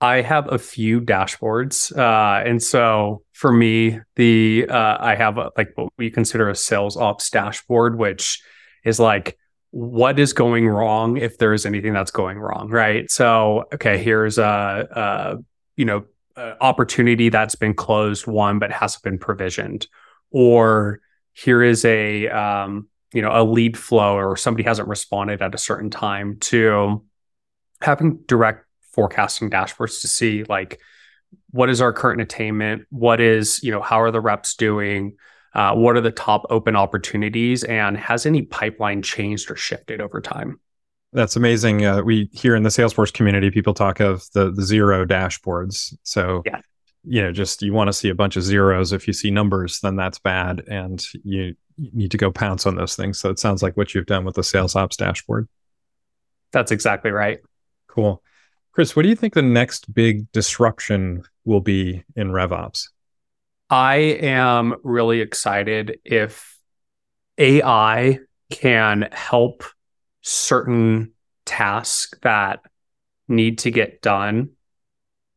I 0.00 0.20
have 0.20 0.52
a 0.52 0.58
few 0.58 1.00
dashboards 1.00 1.96
uh, 1.96 2.46
and 2.46 2.62
so 2.62 3.22
for 3.32 3.52
me 3.52 4.00
the 4.16 4.66
uh, 4.68 4.98
i 5.00 5.14
have 5.14 5.38
a, 5.38 5.50
like 5.56 5.70
what 5.76 5.88
we 5.96 6.10
consider 6.10 6.50
a 6.50 6.54
sales 6.54 6.96
ops 6.96 7.30
dashboard 7.30 7.96
which 7.96 8.42
is 8.84 9.00
like 9.00 9.38
what 9.74 10.20
is 10.20 10.32
going 10.32 10.68
wrong 10.68 11.16
if 11.16 11.38
there 11.38 11.52
is 11.52 11.66
anything 11.66 11.92
that's 11.92 12.12
going 12.12 12.38
wrong, 12.38 12.68
right? 12.68 13.10
So, 13.10 13.64
okay, 13.74 13.98
here's 13.98 14.38
a, 14.38 14.86
a 14.88 15.36
you 15.76 15.84
know 15.84 16.04
a 16.36 16.54
opportunity 16.60 17.28
that's 17.28 17.56
been 17.56 17.74
closed, 17.74 18.28
won 18.28 18.60
but 18.60 18.70
hasn't 18.70 19.02
been 19.02 19.18
provisioned, 19.18 19.88
or 20.30 21.00
here 21.32 21.60
is 21.60 21.84
a 21.84 22.28
um, 22.28 22.86
you 23.12 23.20
know 23.20 23.30
a 23.32 23.42
lead 23.42 23.76
flow 23.76 24.14
or 24.14 24.36
somebody 24.36 24.62
hasn't 24.62 24.86
responded 24.86 25.42
at 25.42 25.56
a 25.56 25.58
certain 25.58 25.90
time 25.90 26.38
to 26.38 27.02
having 27.80 28.18
direct 28.28 28.66
forecasting 28.92 29.50
dashboards 29.50 30.02
to 30.02 30.06
see 30.06 30.44
like 30.44 30.78
what 31.50 31.68
is 31.68 31.80
our 31.80 31.92
current 31.92 32.20
attainment, 32.20 32.86
what 32.90 33.20
is 33.20 33.60
you 33.64 33.72
know 33.72 33.82
how 33.82 34.00
are 34.00 34.12
the 34.12 34.20
reps 34.20 34.54
doing 34.54 35.16
what 35.54 35.96
are 35.96 36.00
the 36.00 36.10
top 36.10 36.44
open 36.50 36.76
opportunities? 36.76 37.64
And 37.64 37.96
has 37.96 38.26
any 38.26 38.42
pipeline 38.42 39.02
changed 39.02 39.50
or 39.50 39.56
shifted 39.56 40.00
over 40.00 40.20
time? 40.20 40.60
That's 41.12 41.36
amazing. 41.36 41.84
Uh, 41.84 42.02
we 42.02 42.28
here 42.32 42.56
in 42.56 42.64
the 42.64 42.70
Salesforce 42.70 43.12
community, 43.12 43.50
people 43.50 43.72
talk 43.72 44.00
of 44.00 44.24
the, 44.32 44.50
the 44.50 44.62
zero 44.62 45.06
dashboards. 45.06 45.96
So, 46.02 46.42
yeah. 46.44 46.60
you 47.04 47.22
know, 47.22 47.30
just 47.30 47.62
you 47.62 47.72
want 47.72 47.86
to 47.86 47.92
see 47.92 48.08
a 48.08 48.16
bunch 48.16 48.36
of 48.36 48.42
zeros. 48.42 48.92
If 48.92 49.06
you 49.06 49.12
see 49.12 49.30
numbers, 49.30 49.78
then 49.78 49.94
that's 49.94 50.18
bad, 50.18 50.64
and 50.66 51.04
you, 51.22 51.54
you 51.76 51.90
need 51.92 52.10
to 52.10 52.16
go 52.16 52.32
pounce 52.32 52.66
on 52.66 52.74
those 52.74 52.96
things. 52.96 53.20
So 53.20 53.30
it 53.30 53.38
sounds 53.38 53.62
like 53.62 53.76
what 53.76 53.94
you've 53.94 54.06
done 54.06 54.24
with 54.24 54.34
the 54.34 54.42
Sales 54.42 54.74
Ops 54.74 54.96
dashboard. 54.96 55.48
That's 56.50 56.72
exactly 56.72 57.12
right. 57.12 57.38
Cool, 57.86 58.20
Chris. 58.72 58.96
What 58.96 59.02
do 59.04 59.08
you 59.08 59.14
think 59.14 59.34
the 59.34 59.42
next 59.42 59.94
big 59.94 60.30
disruption 60.32 61.22
will 61.44 61.60
be 61.60 62.02
in 62.16 62.30
RevOps? 62.30 62.88
I 63.74 63.96
am 63.96 64.76
really 64.84 65.20
excited 65.20 65.98
if 66.04 66.56
AI 67.38 68.20
can 68.48 69.08
help 69.10 69.64
certain 70.20 71.10
tasks 71.44 72.16
that 72.22 72.60
need 73.26 73.58
to 73.58 73.72
get 73.72 74.00
done, 74.00 74.50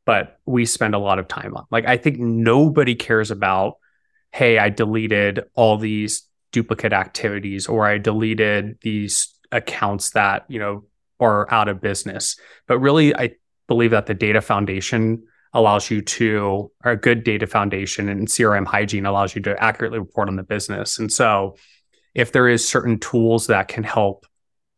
but 0.06 0.40
we 0.46 0.66
spend 0.66 0.94
a 0.94 1.00
lot 1.00 1.18
of 1.18 1.28
time 1.28 1.58
on. 1.58 1.66
Like, 1.72 1.88
I 1.88 1.98
think 1.98 2.20
nobody 2.20 2.94
cares 2.94 3.32
about, 3.32 3.78
hey, 4.32 4.60
I 4.60 4.70
deleted 4.70 5.46
all 5.56 5.80
these 5.80 6.22
duplicate 6.52 6.94
activities 6.94 7.66
or 7.66 7.88
I 7.88 7.98
deleted 7.98 8.78
these 8.84 9.34
accounts 9.52 10.12
that, 10.12 10.46
you 10.48 10.60
know, 10.60 10.84
are 11.20 11.52
out 11.52 11.70
of 11.70 11.82
business. 11.82 12.40
But 12.68 12.78
really, 12.78 13.16
I 13.16 13.32
believe 13.68 13.90
that 13.92 14.06
the 14.06 14.14
data 14.14 14.42
foundation 14.42 15.24
allows 15.58 15.90
you 15.90 16.04
to, 16.04 16.72
or 16.86 16.92
a 16.92 16.96
good 16.96 17.24
data 17.24 17.48
foundation 17.48 18.10
and 18.10 18.28
CRM 18.28 18.66
hygiene 18.66 19.08
allows 19.08 19.36
you 19.36 19.42
to 19.42 19.62
accurately 19.62 19.98
report 19.98 20.30
on 20.30 20.36
the 20.36 20.44
business. 20.44 21.00
And 21.00 21.12
so, 21.12 21.58
if 22.14 22.32
there 22.32 22.48
is 22.48 22.68
certain 22.68 23.00
tools 23.00 23.48
that 23.48 23.68
can 23.68 23.84
help 23.84 24.26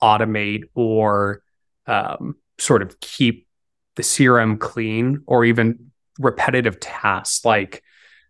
automate 0.01 0.63
or 0.73 1.41
um, 1.85 2.35
sort 2.57 2.81
of 2.81 2.99
keep 3.01 3.47
the 3.95 4.03
CRM 4.03 4.57
clean, 4.57 5.23
or 5.27 5.43
even 5.43 5.91
repetitive 6.17 6.79
tasks 6.79 7.43
like, 7.43 7.83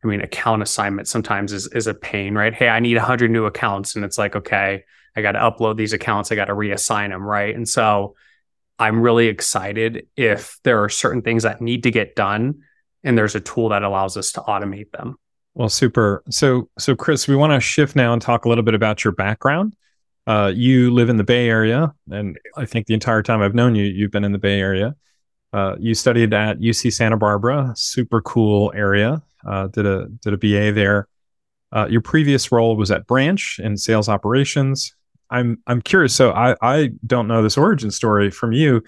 I 0.04 0.08
mean, 0.08 0.22
account 0.22 0.64
assignment 0.64 1.08
sometimes 1.08 1.54
is 1.54 1.68
is 1.68 1.86
a 1.86 1.94
pain, 1.94 2.34
right? 2.34 2.54
Hey, 2.54 2.68
I 2.68 2.80
need 2.80 2.98
100 2.98 3.30
new 3.30 3.46
accounts, 3.46 3.96
and 3.96 4.04
it's 4.04 4.18
like, 4.18 4.36
okay, 4.36 4.84
I 5.16 5.22
got 5.22 5.34
to 5.34 5.40
upload 5.40 5.78
these 5.78 5.94
accounts, 5.94 6.32
I 6.32 6.36
got 6.36 6.46
to 6.46 6.56
reassign 6.56 7.10
them, 7.10 7.24
right? 7.24 7.56
And 7.56 7.70
so 7.70 8.16
I'm 8.80 9.02
really 9.02 9.28
excited 9.28 10.08
if 10.15 10.58
there 10.63 10.84
are 10.84 10.89
certain 10.89 11.22
things 11.22 11.44
that 11.44 11.62
need 11.62 11.84
to 11.84 11.92
get 11.92 12.15
done 12.15 12.63
and 13.04 13.18
there's 13.18 13.36
a 13.36 13.39
tool 13.39 13.70
that 13.70 13.84
allows 13.84 14.18
us 14.18 14.32
to 14.34 14.42
automate 14.42 14.92
them. 14.92 15.18
Well, 15.54 15.70
super. 15.70 16.24
So, 16.30 16.70
so 16.78 16.96
Chris, 16.96 17.28
we 17.28 17.36
want 17.36 17.54
to 17.54 17.60
shift 17.60 17.96
now 17.96 18.13
and 18.13 18.22
talk 18.22 18.46
a 18.46 18.50
little 18.50 18.63
bit 18.63 18.74
about 18.74 19.04
your 19.04 19.13
background. 19.13 19.76
Uh, 20.28 20.52
you 20.54 20.92
live 20.92 21.10
in 21.10 21.18
the 21.18 21.24
Bay 21.24 21.50
Area, 21.50 21.94
and 22.12 22.38
I 22.56 22.65
think 22.65 22.86
the 22.86 22.94
entire 22.94 23.24
time 23.24 23.42
I've 23.42 23.56
known 23.56 23.76
you, 23.76 23.86
you've 23.86 24.12
been 24.12 24.24
in 24.24 24.32
the 24.32 24.38
Bay 24.38 24.60
Area. 24.60 24.96
Uh, 25.52 25.76
you 25.80 25.96
studied 25.96 26.34
at 26.34 26.60
UC 26.60 26.94
Santa 26.94 27.18
Barbara, 27.18 27.74
super 27.76 28.22
cool 28.22 28.72
area. 28.76 29.24
Uh, 29.46 29.68
did 29.68 29.88
a 29.88 30.08
did 30.22 30.34
a 30.34 30.38
BA 30.38 30.72
there. 30.72 31.08
Uh, 31.72 31.88
your 31.89 32.02
previous 32.02 32.52
role 32.52 32.76
was 32.76 32.92
at 32.92 33.08
Branch 33.08 33.60
in 33.63 33.76
sales 33.76 34.08
operations. 34.08 34.94
I'm 35.30 35.62
I'm 35.68 35.82
curious. 35.82 36.15
So 36.15 36.32
I 36.32 36.56
I 36.62 36.92
don't 37.06 37.28
know 37.28 37.42
this 37.42 37.58
origin 37.58 37.92
story 37.92 38.32
from 38.32 38.52
you. 38.52 38.84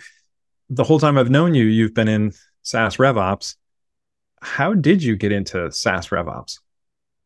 The 0.70 0.84
whole 0.84 1.00
time 1.00 1.18
I've 1.18 1.30
known 1.30 1.54
you, 1.54 1.66
you've 1.66 1.94
been 1.94 2.08
in 2.08 2.34
SaaS 2.64 2.98
RevOps. 2.98 3.56
How 4.42 4.74
did 4.74 5.04
you 5.04 5.16
get 5.16 5.32
into 5.32 5.72
SaaS 5.72 6.08
RevOps? 6.08 6.60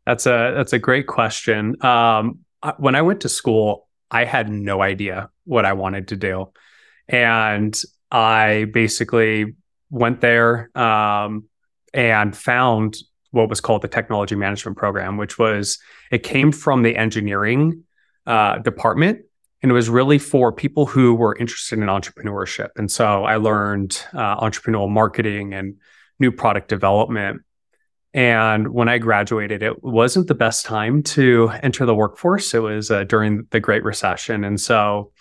That's 0.05 0.25
a 0.25 0.53
that's 0.55 0.73
a 0.73 0.79
great 0.79 1.07
question. 1.07 1.83
Um, 1.83 2.39
when 2.77 2.95
I 2.95 3.01
went 3.01 3.21
to 3.21 3.29
school, 3.29 3.87
I 4.11 4.25
had 4.25 4.49
no 4.49 4.81
idea 4.81 5.29
what 5.45 5.65
I 5.65 5.73
wanted 5.73 6.09
to 6.09 6.15
do, 6.15 6.51
and 7.07 7.79
I 8.11 8.65
basically 8.73 9.55
went 9.89 10.21
there 10.21 10.69
um, 10.77 11.45
and 11.93 12.35
found 12.35 12.97
what 13.31 13.49
was 13.49 13.61
called 13.61 13.81
the 13.81 13.87
technology 13.87 14.35
management 14.35 14.77
program, 14.77 15.17
which 15.17 15.37
was 15.37 15.77
it 16.11 16.23
came 16.23 16.51
from 16.51 16.83
the 16.83 16.95
engineering 16.95 17.83
uh, 18.25 18.57
department 18.59 19.21
and 19.65 19.71
it 19.71 19.73
was 19.73 19.89
really 19.89 20.19
for 20.19 20.51
people 20.51 20.85
who 20.85 21.15
were 21.15 21.35
interested 21.35 21.79
in 21.79 21.85
entrepreneurship. 21.85 22.69
And 22.75 22.91
so 22.91 23.23
I 23.23 23.37
learned 23.37 23.99
uh, 24.13 24.39
entrepreneurial 24.39 24.91
marketing 24.91 25.55
and 25.55 25.77
new 26.19 26.31
product 26.31 26.67
development. 26.67 27.41
And 28.13 28.67
when 28.73 28.87
I 28.87 28.99
graduated, 28.99 29.63
it 29.63 29.83
wasn't 29.83 30.27
the 30.27 30.35
best 30.35 30.67
time 30.67 31.01
to 31.03 31.49
enter 31.63 31.87
the 31.87 31.95
workforce. 31.95 32.53
It 32.53 32.59
was 32.59 32.91
uh, 32.91 33.05
during 33.05 33.47
the 33.49 33.59
Great 33.59 33.83
Recession, 33.83 34.43
and 34.43 34.61
so 34.61 35.11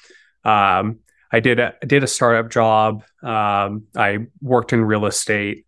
um, 0.44 0.98
I 1.32 1.40
did 1.40 1.58
a 1.58 1.74
did 1.86 2.04
a 2.04 2.06
startup 2.06 2.50
job. 2.50 3.02
Um, 3.22 3.84
I 3.96 4.26
worked 4.42 4.74
in 4.74 4.84
real 4.84 5.06
estate, 5.06 5.64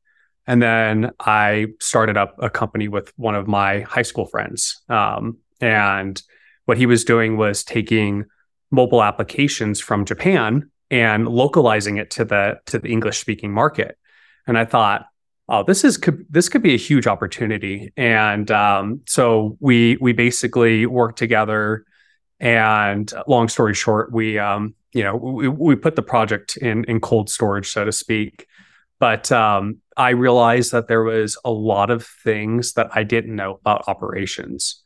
and 0.46 0.61
then 0.61 1.12
I 1.18 1.68
started 1.81 2.18
up 2.18 2.37
a 2.40 2.51
company 2.51 2.88
with 2.88 3.11
one 3.16 3.35
of 3.35 3.49
my 3.49 3.81
high 3.81 4.03
school 4.03 4.27
friends. 4.27 4.83
Um, 4.90 5.38
and 5.62 6.22
what 6.67 6.79
he 6.79 6.87
was 6.87 7.05
doing 7.05 7.37
was 7.37 7.65
taking 7.65 8.27
mobile 8.71 9.03
applications 9.03 9.81
from 9.81 10.05
Japan 10.05 10.71
and 10.91 11.27
localizing 11.27 11.97
it 11.97 12.11
to 12.11 12.25
the 12.25 12.61
to 12.67 12.79
the 12.79 12.89
English 12.89 13.19
speaking 13.19 13.53
market. 13.53 13.99
And 14.47 14.57
I 14.59 14.65
thought, 14.65 15.07
oh, 15.49 15.65
this 15.65 15.85
is 15.85 15.97
could, 15.97 16.25
this 16.31 16.49
could 16.49 16.63
be 16.63 16.75
a 16.75 16.79
huge 16.79 17.07
opportunity. 17.07 17.93
And 17.97 18.51
um, 18.51 19.01
so 19.07 19.57
we 19.61 19.97
we 20.01 20.13
basically 20.13 20.87
worked 20.87 21.19
together. 21.19 21.85
And 22.39 23.11
long 23.27 23.49
story 23.49 23.73
short, 23.75 24.13
we 24.13 24.39
um, 24.39 24.75
you 24.93 25.03
know 25.03 25.17
we, 25.17 25.49
we 25.49 25.77
put 25.77 25.97
the 25.97 26.03
project 26.03 26.57
in 26.57 26.85
in 26.85 27.01
cold 27.01 27.31
storage, 27.31 27.71
so 27.71 27.85
to 27.85 27.93
speak. 27.93 28.47
But 28.99 29.31
um, 29.31 29.79
I 29.97 30.11
realized 30.11 30.73
that 30.73 30.89
there 30.89 31.03
was 31.03 31.39
a 31.45 31.51
lot 31.51 31.91
of 31.91 32.07
things 32.07 32.73
that 32.75 32.89
I 32.95 33.05
didn't 33.05 33.37
know 33.37 33.55
about 33.55 33.89
operations, 33.89 34.83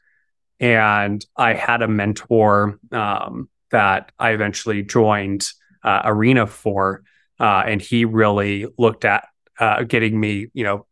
and 0.60 1.24
I 1.36 1.54
had 1.54 1.82
a 1.82 1.88
mentor 1.88 2.78
um, 2.92 3.48
that 3.70 4.12
I 4.18 4.30
eventually 4.30 4.82
joined 4.82 5.46
uh, 5.82 6.02
Arena 6.04 6.46
for, 6.46 7.02
uh, 7.40 7.62
and 7.66 7.80
he 7.80 8.04
really 8.04 8.66
looked 8.78 9.06
at 9.06 9.26
uh, 9.58 9.82
getting 9.84 10.20
me, 10.20 10.48
you 10.52 10.64
know, 10.64 10.86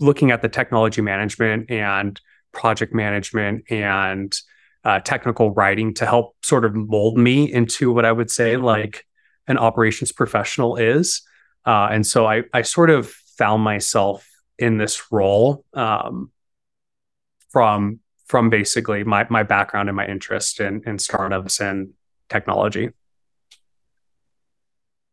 looking 0.00 0.32
at 0.32 0.42
the 0.42 0.48
technology 0.48 1.00
management 1.00 1.70
and 1.70 2.20
project 2.52 2.92
management 2.92 3.70
and 3.70 4.36
uh, 4.84 4.98
technical 4.98 5.52
writing 5.52 5.94
to 5.94 6.06
help 6.06 6.34
sort 6.42 6.64
of 6.64 6.74
mold 6.74 7.16
me 7.16 7.50
into 7.50 7.92
what 7.92 8.04
I 8.04 8.10
would 8.10 8.30
say 8.30 8.56
like 8.56 9.06
an 9.46 9.58
operations 9.58 10.10
professional 10.10 10.76
is. 10.76 11.22
Uh, 11.64 11.88
and 11.92 12.04
so 12.04 12.26
I, 12.26 12.42
I 12.52 12.62
sort 12.62 12.90
of 12.90 13.08
found 13.08 13.62
myself 13.62 14.28
in 14.58 14.78
this 14.78 15.12
role 15.12 15.64
um, 15.74 16.32
from 17.50 18.00
from 18.26 18.50
basically 18.50 19.04
my 19.04 19.26
my 19.30 19.42
background 19.42 19.88
and 19.88 19.96
my 19.96 20.06
interest 20.06 20.60
in, 20.60 20.82
in 20.86 20.98
startups 20.98 21.60
and 21.60 21.90
technology. 22.28 22.90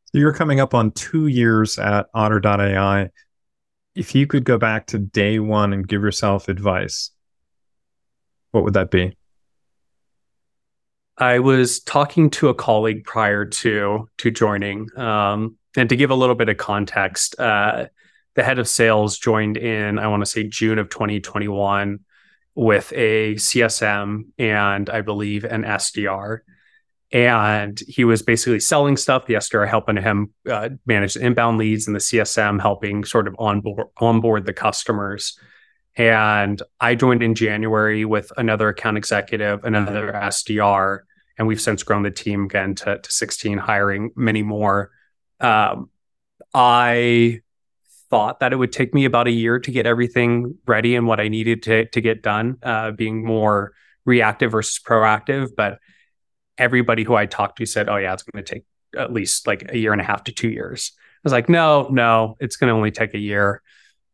So 0.06 0.18
you're 0.18 0.34
coming 0.34 0.60
up 0.60 0.74
on 0.74 0.92
two 0.92 1.28
years 1.28 1.78
at 1.78 2.08
Otter.ai. 2.14 3.10
If 3.94 4.16
you 4.16 4.26
could 4.26 4.44
go 4.44 4.58
back 4.58 4.88
to 4.88 4.98
day 4.98 5.38
one 5.38 5.72
and 5.72 5.88
give 5.88 6.02
yourself 6.02 6.48
advice, 6.48 7.12
what 8.52 8.64
would 8.64 8.74
that 8.74 8.90
be? 8.90 9.16
I 11.18 11.40
was 11.40 11.82
talking 11.82 12.30
to 12.32 12.48
a 12.48 12.54
colleague 12.54 13.04
prior 13.04 13.46
to 13.46 14.10
to 14.18 14.32
joining, 14.32 14.88
um, 14.98 15.58
and 15.76 15.90
to 15.90 15.96
give 15.96 16.12
a 16.12 16.16
little 16.16 16.36
bit 16.36 16.50
of 16.50 16.58
context, 16.58 17.40
uh, 17.40 17.88
the 18.36 18.44
head 18.44 18.58
of 18.58 18.68
sales 18.68 19.18
joined 19.18 19.58
in 19.58 20.00
I 20.00 20.08
want 20.08 20.22
to 20.22 20.26
say 20.26 20.44
June 20.46 20.80
of 20.80 20.90
2021 20.90 22.00
with 22.60 22.92
a 22.94 23.36
CSM 23.36 24.26
and 24.38 24.90
I 24.90 25.02
believe 25.02 25.44
an 25.44 25.64
SDR 25.64 26.40
and 27.12 27.80
he 27.88 28.04
was 28.04 28.22
basically 28.22 28.60
selling 28.60 28.96
stuff. 28.96 29.26
The 29.26 29.36
SDR 29.36 29.68
helping 29.68 29.98
him 29.98 30.34
uh, 30.48 30.70
manage 30.86 31.16
the 31.16 31.26
inbound 31.26 31.58
leads, 31.58 31.88
and 31.88 31.96
the 31.96 32.00
CSM 32.00 32.62
helping 32.62 33.04
sort 33.04 33.28
of 33.28 33.36
onboard 33.40 33.88
onboard 33.98 34.46
the 34.46 34.54
customers. 34.54 35.40
And 35.96 36.62
I 36.80 36.96
joined 36.96 37.24
in 37.24 37.34
January 37.34 38.06
with 38.06 38.32
another 38.38 38.70
account 38.70 38.98
executive, 38.98 39.66
another 39.66 40.12
SDR, 40.14 41.00
and 41.38 41.48
we've 41.48 41.60
since 41.60 41.82
grown 41.82 42.04
the 42.04 42.12
team 42.12 42.46
again 42.46 42.76
to, 42.76 43.00
to 43.00 43.12
16, 43.12 43.58
hiring 43.58 44.12
many 44.16 44.44
more. 44.44 44.92
Um, 45.40 45.90
I 46.54 47.42
thought 48.10 48.40
that 48.40 48.54
it 48.54 48.56
would 48.56 48.72
take 48.72 48.94
me 48.94 49.06
about 49.06 49.28
a 49.28 49.32
year 49.32 49.60
to 49.60 49.72
get 49.72 49.86
everything 49.86 50.56
ready 50.66 50.96
and 50.96 51.08
what 51.08 51.20
I 51.20 51.28
needed 51.28 51.64
to 51.64 51.86
to 51.86 52.02
get 52.02 52.22
done, 52.24 52.58
uh, 52.64 52.92
being 52.92 53.26
more 53.26 53.74
reactive 54.06 54.52
versus 54.52 54.80
proactive, 54.84 55.50
but 55.56 55.80
everybody 56.58 57.04
who 57.04 57.16
I 57.16 57.26
talked 57.26 57.58
to 57.60 57.66
said, 57.66 57.90
"Oh 57.90 57.98
yeah, 57.98 58.14
it's 58.14 58.24
going 58.24 58.44
to 58.44 58.54
take 58.54 58.66
at 58.98 59.14
least 59.14 59.48
like 59.48 59.72
a 59.72 59.78
year 59.78 59.92
and 59.92 60.02
a 60.02 60.06
half 60.06 60.24
to 60.26 60.32
two 60.32 60.50
years." 60.50 60.92
I 60.98 61.22
was 61.24 61.34
like, 61.34 61.50
"No, 61.50 61.88
no, 61.90 62.36
it's 62.40 62.56
going 62.56 62.70
to 62.70 62.76
only 62.76 62.92
take 62.92 63.14
a 63.14 63.20
year." 63.20 63.62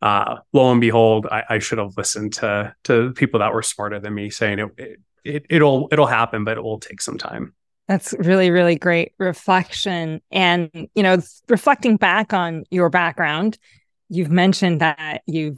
Uh, 0.01 0.37
lo 0.53 0.71
and 0.71 0.81
behold, 0.81 1.25
I, 1.31 1.43
I, 1.49 1.59
should 1.59 1.77
have 1.77 1.97
listened 1.97 2.33
to 2.33 2.75
to 2.83 3.13
people 3.13 3.39
that 3.39 3.53
were 3.53 3.63
smarter 3.63 3.99
than 3.99 4.13
me, 4.13 4.29
saying 4.29 4.59
it, 4.59 4.69
it, 4.77 4.99
it 5.23 5.45
it'll 5.49 5.87
it'll 5.91 6.05
happen, 6.05 6.43
but 6.43 6.57
it 6.57 6.61
will 6.61 6.79
take 6.79 7.01
some 7.01 7.17
time. 7.17 7.53
That's 7.87 8.13
really, 8.19 8.49
really 8.49 8.75
great 8.75 9.13
reflection. 9.19 10.21
And, 10.31 10.69
you 10.95 11.03
know, 11.03 11.19
reflecting 11.47 11.97
back 11.97 12.33
on 12.33 12.63
your 12.71 12.89
background, 12.89 13.59
you've 14.09 14.31
mentioned 14.31 14.81
that 14.81 15.21
you've 15.25 15.57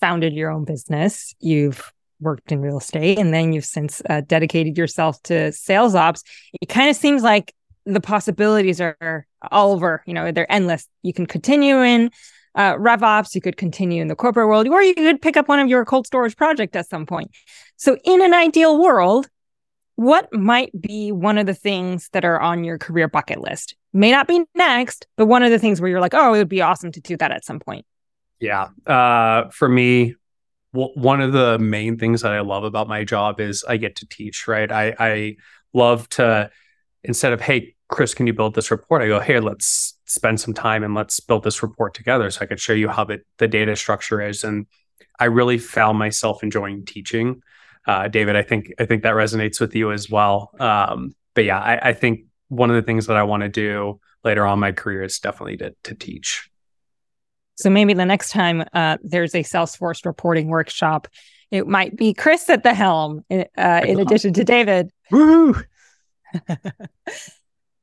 founded 0.00 0.32
your 0.32 0.50
own 0.50 0.64
business, 0.64 1.34
you've 1.40 1.92
worked 2.20 2.52
in 2.52 2.60
real 2.60 2.78
estate 2.78 3.18
and 3.18 3.34
then 3.34 3.52
you've 3.52 3.64
since 3.64 4.00
uh, 4.08 4.20
dedicated 4.26 4.78
yourself 4.78 5.20
to 5.24 5.50
sales 5.50 5.96
ops 5.96 6.22
it 6.60 6.66
kind 6.66 6.88
of 6.88 6.94
seems 6.94 7.24
like 7.24 7.52
the 7.84 8.00
possibilities 8.00 8.80
are 8.80 9.26
all 9.50 9.72
over 9.72 10.04
you 10.06 10.14
know 10.14 10.30
they're 10.30 10.50
endless 10.50 10.86
you 11.02 11.12
can 11.12 11.26
continue 11.26 11.82
in 11.82 12.12
uh, 12.54 12.76
ops. 13.02 13.34
you 13.34 13.40
could 13.40 13.56
continue 13.56 14.02
in 14.02 14.08
the 14.08 14.14
corporate 14.14 14.48
world, 14.48 14.68
or 14.68 14.82
you 14.82 14.94
could 14.94 15.22
pick 15.22 15.36
up 15.36 15.48
one 15.48 15.58
of 15.58 15.68
your 15.68 15.84
cold 15.84 16.06
storage 16.06 16.36
project 16.36 16.76
at 16.76 16.88
some 16.88 17.06
point. 17.06 17.30
So, 17.76 17.96
in 18.04 18.22
an 18.22 18.34
ideal 18.34 18.80
world, 18.80 19.28
what 20.02 20.32
might 20.32 20.72
be 20.80 21.12
one 21.12 21.38
of 21.38 21.46
the 21.46 21.54
things 21.54 22.08
that 22.12 22.24
are 22.24 22.40
on 22.40 22.64
your 22.64 22.76
career 22.76 23.06
bucket 23.06 23.40
list? 23.40 23.76
May 23.92 24.10
not 24.10 24.26
be 24.26 24.44
next, 24.56 25.06
but 25.16 25.26
one 25.26 25.44
of 25.44 25.52
the 25.52 25.60
things 25.60 25.80
where 25.80 25.88
you're 25.88 26.00
like, 26.00 26.14
oh, 26.14 26.34
it 26.34 26.38
would 26.38 26.48
be 26.48 26.60
awesome 26.60 26.90
to 26.90 27.00
do 27.00 27.16
that 27.18 27.30
at 27.30 27.44
some 27.44 27.60
point. 27.60 27.86
Yeah. 28.40 28.70
Uh, 28.84 29.48
for 29.50 29.68
me, 29.68 30.16
one 30.72 31.20
of 31.20 31.32
the 31.32 31.58
main 31.60 31.98
things 31.98 32.22
that 32.22 32.32
I 32.32 32.40
love 32.40 32.64
about 32.64 32.88
my 32.88 33.04
job 33.04 33.38
is 33.40 33.62
I 33.62 33.76
get 33.76 33.96
to 33.96 34.06
teach, 34.08 34.48
right? 34.48 34.72
I, 34.72 34.94
I 34.98 35.36
love 35.72 36.08
to, 36.10 36.50
instead 37.04 37.32
of, 37.32 37.40
hey, 37.40 37.76
Chris, 37.88 38.12
can 38.12 38.26
you 38.26 38.32
build 38.32 38.54
this 38.54 38.72
report? 38.72 39.02
I 39.02 39.06
go, 39.06 39.20
hey, 39.20 39.38
let's 39.38 39.98
spend 40.06 40.40
some 40.40 40.54
time 40.54 40.82
and 40.82 40.94
let's 40.94 41.20
build 41.20 41.44
this 41.44 41.62
report 41.62 41.94
together 41.94 42.28
so 42.30 42.40
I 42.40 42.46
could 42.46 42.58
show 42.58 42.72
you 42.72 42.88
how 42.88 43.04
the, 43.04 43.20
the 43.38 43.46
data 43.46 43.76
structure 43.76 44.20
is. 44.20 44.42
And 44.42 44.66
I 45.20 45.26
really 45.26 45.58
found 45.58 45.98
myself 45.98 46.42
enjoying 46.42 46.86
teaching. 46.86 47.42
Uh, 47.86 48.08
David, 48.08 48.36
I 48.36 48.42
think 48.42 48.72
I 48.78 48.86
think 48.86 49.02
that 49.02 49.14
resonates 49.14 49.60
with 49.60 49.74
you 49.74 49.92
as 49.92 50.08
well. 50.08 50.50
Um, 50.58 51.14
but 51.34 51.44
yeah, 51.44 51.58
I, 51.58 51.88
I 51.90 51.92
think 51.92 52.26
one 52.48 52.70
of 52.70 52.76
the 52.76 52.82
things 52.82 53.06
that 53.06 53.16
I 53.16 53.22
want 53.22 53.42
to 53.42 53.48
do 53.48 54.00
later 54.24 54.46
on 54.46 54.60
my 54.60 54.72
career 54.72 55.02
is 55.02 55.18
definitely 55.18 55.56
to 55.58 55.74
to 55.84 55.94
teach. 55.94 56.48
So 57.56 57.70
maybe 57.70 57.94
the 57.94 58.06
next 58.06 58.30
time 58.30 58.64
uh, 58.72 58.98
there's 59.02 59.34
a 59.34 59.42
Salesforce 59.42 60.04
reporting 60.04 60.48
workshop, 60.48 61.08
it 61.50 61.66
might 61.66 61.96
be 61.96 62.14
Chris 62.14 62.48
at 62.48 62.62
the 62.62 62.74
helm, 62.74 63.24
uh, 63.30 63.80
in 63.86 64.00
addition 64.00 64.32
to 64.34 64.44
David. 64.44 64.90
Woo! 65.10 65.54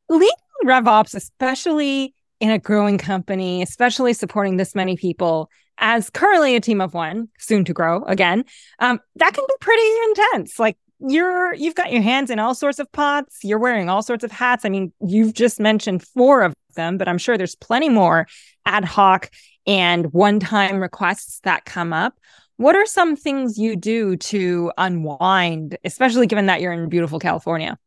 Leading 0.10 0.30
RevOps, 0.66 1.14
especially 1.14 2.16
in 2.40 2.50
a 2.50 2.58
growing 2.58 2.98
company, 2.98 3.62
especially 3.62 4.14
supporting 4.14 4.58
this 4.58 4.74
many 4.74 4.98
people, 4.98 5.50
as 5.80 6.10
currently 6.10 6.56
a 6.56 6.62
team 6.62 6.82
of 6.82 6.94
one, 6.94 7.30
soon 7.38 7.66
to 7.66 7.74
grow 7.74 8.04
again, 8.04 8.46
um, 8.80 9.00
that 9.16 9.34
can 9.34 9.46
be 9.48 9.56
pretty 9.60 9.90
intense. 10.10 10.60
Like 10.60 10.78
you're 11.00 11.54
you've 11.54 11.76
got 11.76 11.92
your 11.92 12.02
hands 12.02 12.30
in 12.30 12.40
all 12.40 12.54
sorts 12.54 12.78
of 12.78 12.92
pots 12.92 13.40
you're 13.42 13.58
wearing 13.58 13.88
all 13.88 14.04
sorts 14.04 14.22
of 14.22 14.34
hats 14.34 14.66
i 14.66 14.70
mean 14.70 14.92
you've 15.00 15.34
just 15.34 15.58
mentioned 15.58 16.04
four 16.04 16.42
of 16.42 16.54
them 16.76 16.98
but 16.98 17.08
i'm 17.08 17.18
sure 17.18 17.38
there's 17.38 17.56
plenty 17.56 17.88
more 17.88 18.28
ad 18.66 18.84
hoc 18.84 19.30
and 19.70 20.12
one 20.14 20.40
time 20.40 20.80
requests 20.80 21.40
that 21.42 21.64
come 21.64 21.94
up. 21.94 22.20
What 22.58 22.76
are 22.76 22.88
some 22.88 23.16
things 23.16 23.58
you 23.58 23.76
do 23.76 24.18
to 24.18 24.72
unwind, 24.78 25.78
especially 25.86 26.28
given 26.28 26.48
that 26.48 26.60
you're 26.60 26.74
in 26.74 26.90
beautiful 26.90 27.20
California? 27.20 27.78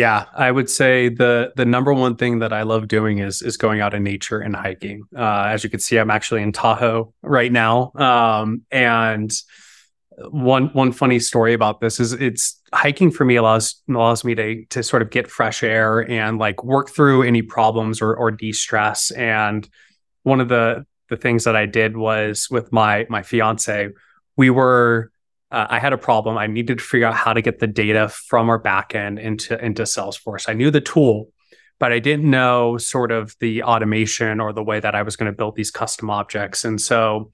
Yeah, 0.00 0.24
I 0.32 0.50
would 0.50 0.70
say 0.70 1.10
the 1.10 1.52
the 1.56 1.66
number 1.66 1.92
one 1.92 2.16
thing 2.16 2.38
that 2.38 2.54
I 2.54 2.62
love 2.62 2.88
doing 2.88 3.18
is 3.18 3.42
is 3.42 3.58
going 3.58 3.82
out 3.82 3.92
in 3.92 4.02
nature 4.02 4.40
and 4.40 4.56
hiking. 4.56 5.02
Uh, 5.14 5.44
as 5.52 5.62
you 5.62 5.68
can 5.68 5.78
see, 5.78 5.98
I'm 5.98 6.10
actually 6.10 6.40
in 6.40 6.52
Tahoe 6.52 7.12
right 7.20 7.52
now, 7.52 7.92
um, 7.96 8.62
and 8.70 9.30
one 10.30 10.68
one 10.68 10.92
funny 10.92 11.18
story 11.18 11.52
about 11.52 11.82
this 11.82 12.00
is 12.00 12.14
it's 12.14 12.58
hiking 12.72 13.10
for 13.10 13.26
me 13.26 13.36
allows 13.36 13.82
allows 13.90 14.24
me 14.24 14.34
to 14.36 14.64
to 14.70 14.82
sort 14.82 15.02
of 15.02 15.10
get 15.10 15.30
fresh 15.30 15.62
air 15.62 16.10
and 16.10 16.38
like 16.38 16.64
work 16.64 16.88
through 16.88 17.24
any 17.24 17.42
problems 17.42 18.00
or 18.00 18.16
or 18.16 18.30
de-stress. 18.30 19.10
And 19.10 19.68
one 20.22 20.40
of 20.40 20.48
the 20.48 20.86
the 21.10 21.18
things 21.18 21.44
that 21.44 21.56
I 21.56 21.66
did 21.66 21.98
was 21.98 22.48
with 22.50 22.72
my 22.72 23.04
my 23.10 23.22
fiance 23.22 23.90
we 24.38 24.48
were 24.48 25.12
uh, 25.50 25.66
I 25.68 25.78
had 25.78 25.92
a 25.92 25.98
problem. 25.98 26.38
I 26.38 26.46
needed 26.46 26.78
to 26.78 26.84
figure 26.84 27.06
out 27.06 27.14
how 27.14 27.32
to 27.32 27.42
get 27.42 27.58
the 27.58 27.66
data 27.66 28.08
from 28.08 28.48
our 28.48 28.60
backend 28.60 29.20
into 29.20 29.62
into 29.64 29.82
Salesforce. 29.82 30.48
I 30.48 30.52
knew 30.54 30.70
the 30.70 30.80
tool 30.80 31.30
but 31.80 31.92
I 31.92 31.98
didn't 31.98 32.28
know 32.28 32.76
sort 32.76 33.10
of 33.10 33.34
the 33.40 33.62
automation 33.62 34.38
or 34.38 34.52
the 34.52 34.62
way 34.62 34.80
that 34.80 34.94
I 34.94 35.00
was 35.00 35.16
going 35.16 35.32
to 35.32 35.36
build 35.36 35.56
these 35.56 35.70
custom 35.70 36.10
objects. 36.10 36.62
And 36.62 36.78
so 36.78 37.30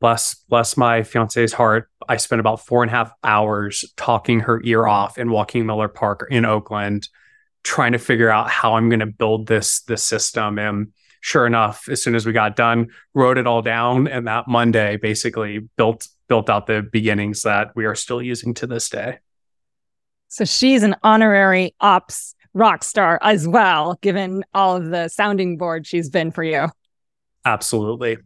bless 0.00 0.34
bless 0.34 0.76
my 0.76 1.02
fiance's 1.02 1.52
heart 1.52 1.90
i 2.08 2.16
spent 2.16 2.40
about 2.40 2.64
four 2.64 2.82
and 2.82 2.90
a 2.90 2.94
half 2.94 3.12
hours 3.24 3.84
talking 3.96 4.40
her 4.40 4.60
ear 4.64 4.86
off 4.86 5.18
in 5.18 5.30
Joaquin 5.30 5.66
Miller 5.66 5.88
Park 5.88 6.28
in 6.30 6.44
oakland 6.44 7.08
trying 7.64 7.92
to 7.92 7.98
figure 7.98 8.30
out 8.30 8.48
how 8.48 8.74
i'm 8.74 8.88
going 8.88 9.00
to 9.00 9.06
build 9.06 9.46
this 9.46 9.80
this 9.82 10.04
system. 10.04 10.58
And 10.58 10.92
sure 11.20 11.46
enough 11.46 11.88
as 11.88 12.02
soon 12.02 12.14
as 12.14 12.24
we 12.24 12.32
got 12.32 12.54
done 12.54 12.88
wrote 13.12 13.38
it 13.38 13.46
all 13.46 13.60
down 13.60 14.06
and 14.06 14.28
that 14.28 14.46
monday 14.46 14.96
basically 14.96 15.68
built 15.76 16.06
built 16.28 16.50
out 16.50 16.66
the 16.66 16.82
beginnings 16.82 17.42
that 17.42 17.70
we 17.74 17.84
are 17.84 17.94
still 17.94 18.22
using 18.22 18.54
to 18.54 18.66
this 18.66 18.88
day 18.88 19.18
so 20.28 20.44
she's 20.44 20.82
an 20.82 20.94
honorary 21.02 21.74
ops 21.80 22.34
rock 22.54 22.82
star 22.84 23.18
as 23.22 23.46
well 23.46 23.98
given 24.00 24.44
all 24.54 24.76
of 24.76 24.90
the 24.90 25.08
sounding 25.08 25.56
board 25.56 25.86
she's 25.86 26.08
been 26.08 26.30
for 26.30 26.42
you 26.44 26.68
absolutely 27.44 28.18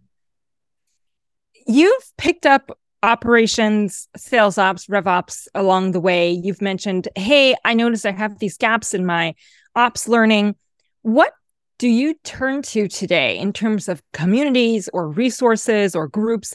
You've 1.66 2.12
picked 2.18 2.46
up 2.46 2.76
operations, 3.02 4.08
sales 4.16 4.58
ops, 4.58 4.88
rev 4.88 5.06
ops 5.06 5.48
along 5.54 5.92
the 5.92 6.00
way. 6.00 6.30
You've 6.30 6.62
mentioned, 6.62 7.08
hey, 7.16 7.54
I 7.64 7.74
noticed 7.74 8.06
I 8.06 8.12
have 8.12 8.38
these 8.38 8.56
gaps 8.56 8.94
in 8.94 9.06
my 9.06 9.34
ops 9.74 10.08
learning. 10.08 10.56
What 11.02 11.32
do 11.78 11.88
you 11.88 12.14
turn 12.22 12.62
to 12.62 12.86
today 12.86 13.38
in 13.38 13.52
terms 13.52 13.88
of 13.88 14.02
communities 14.12 14.88
or 14.92 15.08
resources 15.08 15.96
or 15.96 16.06
groups 16.06 16.54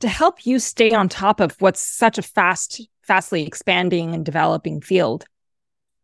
to 0.00 0.08
help 0.08 0.46
you 0.46 0.58
stay 0.58 0.92
on 0.92 1.08
top 1.08 1.40
of 1.40 1.60
what's 1.60 1.80
such 1.80 2.18
a 2.18 2.22
fast, 2.22 2.80
fastly 3.02 3.46
expanding 3.46 4.14
and 4.14 4.24
developing 4.24 4.80
field? 4.80 5.26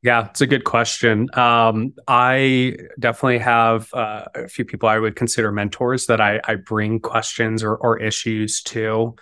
Yeah, 0.03 0.29
it's 0.29 0.43
a 0.43 0.47
good 0.47 0.65
question. 0.65 1.29
Um, 1.33 1.95
I 2.07 2.77
definitely 3.01 3.39
have 3.39 3.89
uh, 3.95 4.27
a 4.35 4.49
few 4.49 4.67
people 4.67 4.87
I 4.87 4.99
would 4.99 5.17
consider 5.17 5.51
mentors 5.51 6.07
that 6.07 6.21
I, 6.21 6.41
I 6.45 6.57
bring 6.57 7.01
questions 7.01 7.63
or, 7.63 7.77
or 7.77 7.99
issues 7.99 8.63
to. 8.65 9.17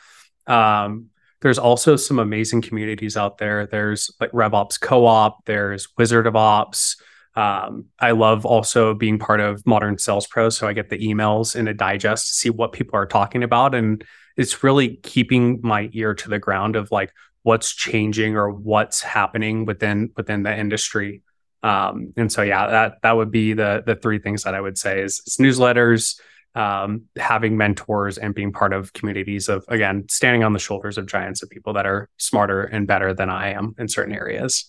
Um, 0.48 1.10
there's 1.40 1.58
also 1.58 1.94
some 1.94 2.18
amazing 2.18 2.62
communities 2.62 3.16
out 3.16 3.38
there. 3.38 3.66
There's 3.66 4.10
like 4.20 4.32
RevOps 4.32 4.80
Co-op. 4.80 5.44
There's 5.44 5.86
Wizard 5.96 6.26
of 6.26 6.34
Ops. 6.34 6.96
Um, 7.34 7.86
I 7.98 8.10
love 8.10 8.44
also 8.44 8.94
being 8.94 9.18
part 9.18 9.40
of 9.40 9.66
Modern 9.66 9.98
Sales 9.98 10.26
Pro, 10.26 10.50
so 10.50 10.68
I 10.68 10.74
get 10.74 10.90
the 10.90 10.98
emails 10.98 11.56
in 11.56 11.66
a 11.66 11.74
digest 11.74 12.28
to 12.28 12.34
see 12.34 12.50
what 12.50 12.72
people 12.72 12.98
are 12.98 13.06
talking 13.06 13.42
about, 13.42 13.74
and 13.74 14.04
it's 14.36 14.62
really 14.62 14.96
keeping 14.96 15.60
my 15.62 15.88
ear 15.92 16.14
to 16.14 16.28
the 16.28 16.38
ground 16.38 16.76
of 16.76 16.90
like 16.90 17.12
what's 17.42 17.74
changing 17.74 18.36
or 18.36 18.50
what's 18.50 19.02
happening 19.02 19.64
within 19.64 20.10
within 20.16 20.42
the 20.42 20.56
industry. 20.56 21.22
Um, 21.62 22.12
and 22.16 22.30
so 22.30 22.42
yeah, 22.42 22.66
that 22.66 23.02
that 23.02 23.16
would 23.16 23.30
be 23.30 23.54
the 23.54 23.82
the 23.84 23.96
three 23.96 24.18
things 24.18 24.42
that 24.42 24.54
I 24.54 24.60
would 24.60 24.76
say 24.76 25.00
is, 25.00 25.22
is 25.26 25.36
newsletters, 25.38 26.20
um, 26.54 27.04
having 27.16 27.56
mentors, 27.56 28.18
and 28.18 28.34
being 28.34 28.52
part 28.52 28.72
of 28.72 28.92
communities 28.92 29.48
of 29.48 29.64
again 29.68 30.04
standing 30.10 30.44
on 30.44 30.52
the 30.52 30.58
shoulders 30.58 30.98
of 30.98 31.06
giants 31.06 31.42
of 31.42 31.48
people 31.48 31.72
that 31.74 31.86
are 31.86 32.08
smarter 32.18 32.62
and 32.62 32.86
better 32.86 33.14
than 33.14 33.30
I 33.30 33.52
am 33.52 33.74
in 33.78 33.88
certain 33.88 34.14
areas. 34.14 34.68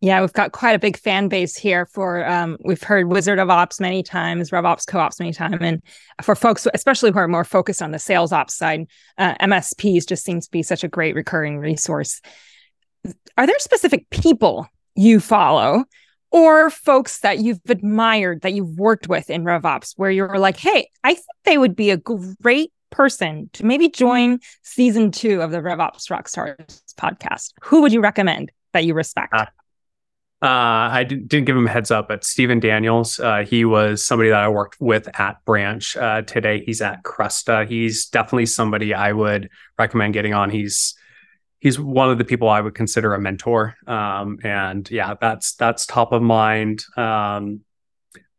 Yeah, 0.00 0.20
we've 0.20 0.32
got 0.32 0.52
quite 0.52 0.76
a 0.76 0.78
big 0.78 0.96
fan 0.96 1.26
base 1.26 1.56
here 1.56 1.84
for 1.86 2.24
um, 2.24 2.56
we've 2.64 2.82
heard 2.82 3.08
Wizard 3.08 3.40
of 3.40 3.50
Ops 3.50 3.80
many 3.80 4.04
times, 4.04 4.50
RevOps 4.50 4.86
co-ops 4.86 5.18
many 5.18 5.32
times, 5.32 5.58
and 5.60 5.82
for 6.22 6.36
folks 6.36 6.68
especially 6.72 7.10
who 7.10 7.18
are 7.18 7.26
more 7.26 7.44
focused 7.44 7.82
on 7.82 7.90
the 7.90 7.98
sales 7.98 8.32
ops 8.32 8.54
side, 8.54 8.86
uh, 9.18 9.34
MSPs 9.40 10.06
just 10.06 10.24
seems 10.24 10.46
to 10.46 10.50
be 10.52 10.62
such 10.62 10.84
a 10.84 10.88
great 10.88 11.16
recurring 11.16 11.58
resource. 11.58 12.20
Are 13.36 13.46
there 13.46 13.58
specific 13.58 14.08
people 14.10 14.68
you 14.94 15.18
follow 15.18 15.84
or 16.30 16.70
folks 16.70 17.20
that 17.20 17.38
you've 17.38 17.60
admired 17.68 18.42
that 18.42 18.52
you've 18.52 18.78
worked 18.78 19.08
with 19.08 19.30
in 19.30 19.44
RevOps 19.44 19.94
where 19.96 20.10
you're 20.10 20.38
like, 20.38 20.58
hey, 20.58 20.90
I 21.02 21.14
think 21.14 21.26
they 21.44 21.58
would 21.58 21.74
be 21.74 21.90
a 21.90 21.96
great 21.96 22.72
person 22.90 23.50
to 23.54 23.64
maybe 23.64 23.88
join 23.88 24.38
season 24.62 25.10
two 25.10 25.42
of 25.42 25.50
the 25.50 25.58
RevOps 25.58 26.08
Rockstars 26.10 26.82
podcast? 26.94 27.52
Who 27.62 27.82
would 27.82 27.92
you 27.92 28.00
recommend 28.00 28.52
that 28.72 28.84
you 28.84 28.94
respect? 28.94 29.32
Uh, 29.34 29.46
uh, 30.40 30.46
I 30.92 31.04
didn't 31.04 31.46
give 31.46 31.56
him 31.56 31.66
a 31.66 31.70
heads 31.70 31.90
up, 31.90 32.06
but 32.06 32.22
Stephen 32.22 32.60
Daniels, 32.60 33.18
uh, 33.18 33.44
he 33.44 33.64
was 33.64 34.06
somebody 34.06 34.30
that 34.30 34.38
I 34.38 34.48
worked 34.48 34.80
with 34.80 35.08
at 35.18 35.44
Branch. 35.44 35.96
Uh, 35.96 36.22
today, 36.22 36.62
he's 36.64 36.80
at 36.80 37.02
Cresta. 37.02 37.66
He's 37.68 38.06
definitely 38.06 38.46
somebody 38.46 38.94
I 38.94 39.12
would 39.12 39.50
recommend 39.78 40.14
getting 40.14 40.34
on. 40.34 40.50
He's 40.50 40.94
he's 41.58 41.80
one 41.80 42.08
of 42.08 42.18
the 42.18 42.24
people 42.24 42.48
I 42.48 42.60
would 42.60 42.76
consider 42.76 43.14
a 43.14 43.20
mentor. 43.20 43.74
Um, 43.88 44.38
and 44.44 44.88
yeah, 44.92 45.14
that's 45.20 45.54
that's 45.54 45.86
top 45.86 46.12
of 46.12 46.22
mind. 46.22 46.84
Um, 46.96 47.62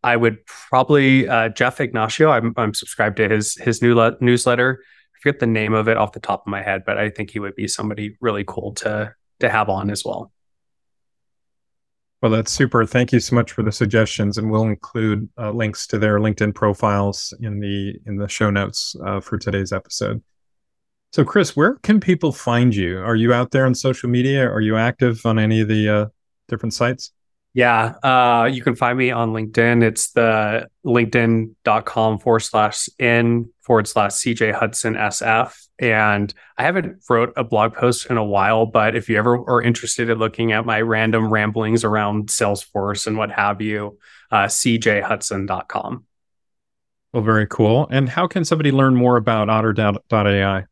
I 0.02 0.16
would 0.16 0.46
probably 0.46 1.28
uh, 1.28 1.50
Jeff 1.50 1.82
Ignacio. 1.82 2.30
I'm, 2.32 2.54
I'm 2.56 2.74
subscribed 2.74 3.18
to 3.18 3.28
his 3.28 3.56
his 3.56 3.82
new 3.82 4.16
newsletter. 4.22 4.82
I 4.82 5.20
forget 5.22 5.42
the 5.42 5.48
name 5.48 5.74
of 5.74 5.90
it 5.90 5.98
off 5.98 6.14
the 6.14 6.22
top 6.22 6.44
of 6.46 6.48
my 6.48 6.62
head, 6.62 6.84
but 6.86 6.98
I 6.98 7.10
think 7.10 7.32
he 7.32 7.40
would 7.40 7.56
be 7.56 7.68
somebody 7.68 8.16
really 8.22 8.46
cool 8.48 8.74
to 8.76 9.14
to 9.42 9.50
have 9.50 9.68
on 9.68 9.90
as 9.90 10.06
well. 10.06 10.32
Well, 12.22 12.32
that's 12.32 12.52
super. 12.52 12.86
Thank 12.86 13.14
you 13.14 13.22
so 13.22 13.36
much 13.36 13.54
for 13.54 13.64
the 13.64 13.72
suggestions, 13.72 14.38
and 14.38 14.52
we'll 14.52 14.64
include 14.64 15.30
uh, 15.38 15.52
links 15.52 15.88
to 15.88 15.98
their 15.98 16.20
LinkedIn 16.20 16.54
profiles 16.54 17.34
in 17.40 17.60
the 17.62 17.96
in 18.06 18.18
the 18.18 18.28
show 18.28 18.50
notes 18.50 18.94
uh, 19.06 19.22
for 19.22 19.38
today's 19.38 19.72
episode. 19.72 20.22
So, 21.14 21.24
Chris, 21.24 21.56
where 21.56 21.76
can 21.76 22.00
people 22.00 22.34
find 22.34 22.76
you? 22.76 23.00
Are 23.00 23.16
you 23.16 23.34
out 23.34 23.52
there 23.52 23.66
on 23.66 23.74
social 23.74 24.10
media? 24.10 24.48
Are 24.48 24.60
you 24.60 24.76
active 24.76 25.26
on 25.26 25.40
any 25.40 25.62
of 25.62 25.70
the 25.70 25.90
uh, 25.90 26.06
different 26.50 26.74
sites? 26.74 27.14
Yeah, 27.54 27.96
uh, 28.04 28.50
you 28.52 28.62
can 28.62 28.76
find 28.76 28.98
me 28.98 29.12
on 29.12 29.30
LinkedIn. 29.30 29.82
It's 29.82 30.12
the 30.12 30.70
linkedin.com 30.86 32.20
forward 32.20 32.42
slash 32.42 32.90
in 33.00 33.50
forward 33.62 33.88
slash 33.88 34.12
CJ 34.12 34.54
Hudson 34.54 34.96
SF. 34.96 35.69
And 35.80 36.34
I 36.58 36.64
haven't 36.64 37.04
wrote 37.10 37.34
a 37.38 37.44
blog 37.44 37.74
post 37.74 38.08
in 38.08 38.18
a 38.18 38.24
while, 38.24 38.66
but 38.66 38.96
if 38.96 39.10
you 39.10 39.18
ever 39.18 39.38
are 39.50 39.62
interested 39.62 40.10
in 40.10 40.20
looking 40.20 40.52
at 40.52 40.66
my 40.66 40.82
random 40.82 41.32
ramblings 41.32 41.84
around 41.84 42.28
Salesforce 42.28 43.08
and 43.08 43.18
what 43.18 43.32
have 43.32 43.62
you, 43.62 43.98
uh, 44.32 44.46
cjhudson.com. 44.46 46.06
Well, 47.14 47.24
very 47.24 47.48
cool. 47.48 47.88
And 47.90 48.10
how 48.10 48.28
can 48.28 48.46
somebody 48.46 48.72
learn 48.72 48.96
more 48.96 49.18
about 49.18 49.50
otter.ai? 49.50 50.66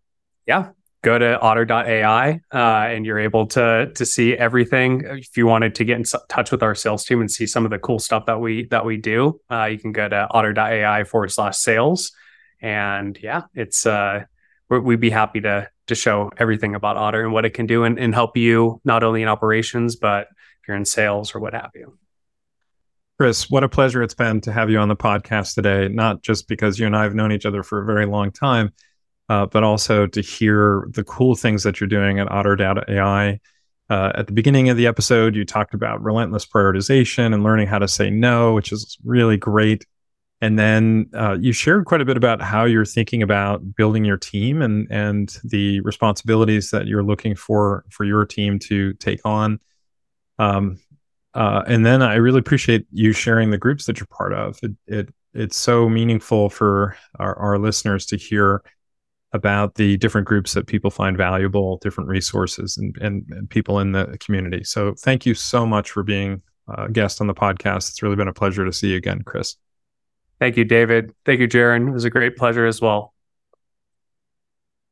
Yeah, 0.46 0.70
go 1.02 1.18
to 1.18 1.40
otter.ai 1.40 2.42
uh, 2.54 2.58
and 2.58 3.06
you're 3.06 3.20
able 3.20 3.46
to 3.48 3.92
to 3.96 4.06
see 4.06 4.34
everything 4.36 5.04
if 5.06 5.38
you 5.38 5.46
wanted 5.46 5.76
to 5.76 5.84
get 5.84 5.98
in 5.98 6.04
touch 6.28 6.52
with 6.52 6.64
our 6.64 6.76
sales 6.76 7.06
team 7.06 7.22
and 7.22 7.32
see 7.32 7.46
some 7.46 7.66
of 7.66 7.72
the 7.72 7.80
cool 7.80 8.00
stuff 8.00 8.26
that 8.26 8.40
we 8.40 8.66
that 8.66 8.84
we 8.84 8.98
do 8.98 9.40
uh, 9.50 9.66
you 9.66 9.78
can 9.78 9.92
go 9.92 10.10
to 10.10 10.28
otter.ai 10.32 11.04
forward 11.04 11.32
slash 11.32 11.58
sales 11.58 12.12
and 12.62 13.20
yeah 13.22 13.44
it's 13.54 13.86
uh 13.86 14.24
we'd 14.70 15.00
be 15.00 15.10
happy 15.10 15.42
to 15.42 15.70
to 15.88 15.96
show 15.96 16.30
everything 16.38 16.76
about 16.76 16.98
otter 16.98 17.24
and 17.24 17.32
what 17.32 17.46
it 17.46 17.52
can 17.52 17.66
do 17.66 17.84
and, 17.84 17.98
and 17.98 18.14
help 18.14 18.36
you 18.36 18.82
not 18.84 19.04
only 19.04 19.22
in 19.22 19.28
operations 19.28 19.96
but 19.96 20.28
if 20.62 20.68
you're 20.68 20.78
in 20.78 20.86
sales 20.86 21.34
or 21.34 21.40
what 21.40 21.54
have 21.54 21.72
you 21.76 21.98
Chris, 23.20 23.50
what 23.50 23.64
a 23.64 23.70
pleasure 23.70 24.04
it's 24.04 24.14
been 24.14 24.42
to 24.42 24.52
have 24.52 24.70
you 24.70 24.78
on 24.78 24.90
the 24.90 24.96
podcast 24.96 25.56
today. 25.56 25.88
Not 25.88 26.22
just 26.22 26.48
because 26.48 26.78
you 26.78 26.86
and 26.86 26.96
I 26.96 27.02
have 27.02 27.16
known 27.16 27.32
each 27.32 27.48
other 27.48 27.64
for 27.64 27.82
a 27.82 27.86
very 27.86 28.06
long 28.06 28.32
time, 28.32 28.74
uh, 29.28 29.48
but 29.48 29.64
also 29.64 30.06
to 30.06 30.22
hear 30.22 30.88
the 30.92 31.04
cool 31.04 31.34
things 31.34 31.64
that 31.64 31.80
you're 31.80 31.88
doing 31.88 32.20
at 32.20 32.32
Otter 32.32 32.54
Otter.ai. 32.54 33.40
Uh, 33.90 34.12
at 34.14 34.28
the 34.28 34.34
beginning 34.34 34.70
of 34.70 34.78
the 34.78 34.86
episode, 34.86 35.36
you 35.36 35.46
talked 35.46 35.74
about 35.74 36.04
relentless 36.04 36.46
prioritization 36.46 37.34
and 37.34 37.44
learning 37.44 37.68
how 37.68 37.80
to 37.80 37.88
say 37.88 38.12
no, 38.12 38.54
which 38.54 38.72
is 38.72 38.98
really 39.04 39.38
great. 39.38 39.86
And 40.40 40.58
then 40.58 41.10
uh, 41.16 41.38
you 41.40 41.52
shared 41.52 41.86
quite 41.86 42.02
a 42.02 42.06
bit 42.06 42.18
about 42.18 42.42
how 42.42 42.66
you're 42.66 42.86
thinking 42.86 43.24
about 43.24 43.76
building 43.76 44.06
your 44.06 44.18
team 44.18 44.62
and 44.62 44.88
and 44.92 45.36
the 45.44 45.80
responsibilities 45.82 46.70
that 46.72 46.86
you're 46.86 47.04
looking 47.04 47.36
for 47.36 47.86
for 47.90 48.04
your 48.06 48.26
team 48.26 48.60
to 48.60 48.94
take 48.94 49.22
on. 49.26 49.60
Um, 50.38 50.80
uh, 51.34 51.64
and 51.68 51.86
then 51.86 52.02
I 52.02 52.16
really 52.16 52.40
appreciate 52.40 52.86
you 52.92 53.14
sharing 53.14 53.50
the 53.50 53.58
groups 53.58 53.86
that 53.86 54.00
you're 54.00 54.08
part 54.08 54.34
of. 54.34 54.60
It, 54.62 54.72
it 54.86 55.10
it's 55.34 55.58
so 55.58 55.88
meaningful 55.90 56.50
for 56.50 56.96
our, 57.20 57.36
our 57.38 57.60
listeners 57.60 58.06
to 58.08 58.18
hear 58.18 58.64
about 59.34 59.76
the 59.76 59.98
different 59.98 60.26
groups 60.26 60.54
that 60.54 60.68
people 60.68 60.90
find 60.90 61.18
valuable, 61.18 61.78
different 61.78 62.10
resources, 62.10 62.78
and, 62.78 62.98
and, 62.98 63.26
and 63.30 63.50
people 63.50 63.80
in 63.80 63.92
the 63.92 64.18
community. 64.20 64.64
So 64.64 64.96
thank 64.96 65.26
you 65.26 65.34
so 65.34 65.66
much 65.66 65.92
for 65.92 66.02
being 66.02 66.42
a 66.68 66.90
guest 66.90 67.22
on 67.22 67.28
the 67.28 67.36
podcast. 67.36 67.90
It's 67.90 68.02
really 68.02 68.16
been 68.16 68.28
a 68.28 68.34
pleasure 68.34 68.66
to 68.66 68.74
see 68.74 68.92
you 68.92 68.98
again, 68.98 69.22
Chris. 69.24 69.58
Thank 70.40 70.58
you, 70.58 70.66
David. 70.66 71.14
Thank 71.26 71.40
you, 71.40 71.48
Jarin. 71.48 71.90
It 71.90 71.92
was 71.92 72.06
a 72.06 72.10
great 72.10 72.38
pleasure 72.38 72.66
as 72.66 72.82
well. 72.82 73.14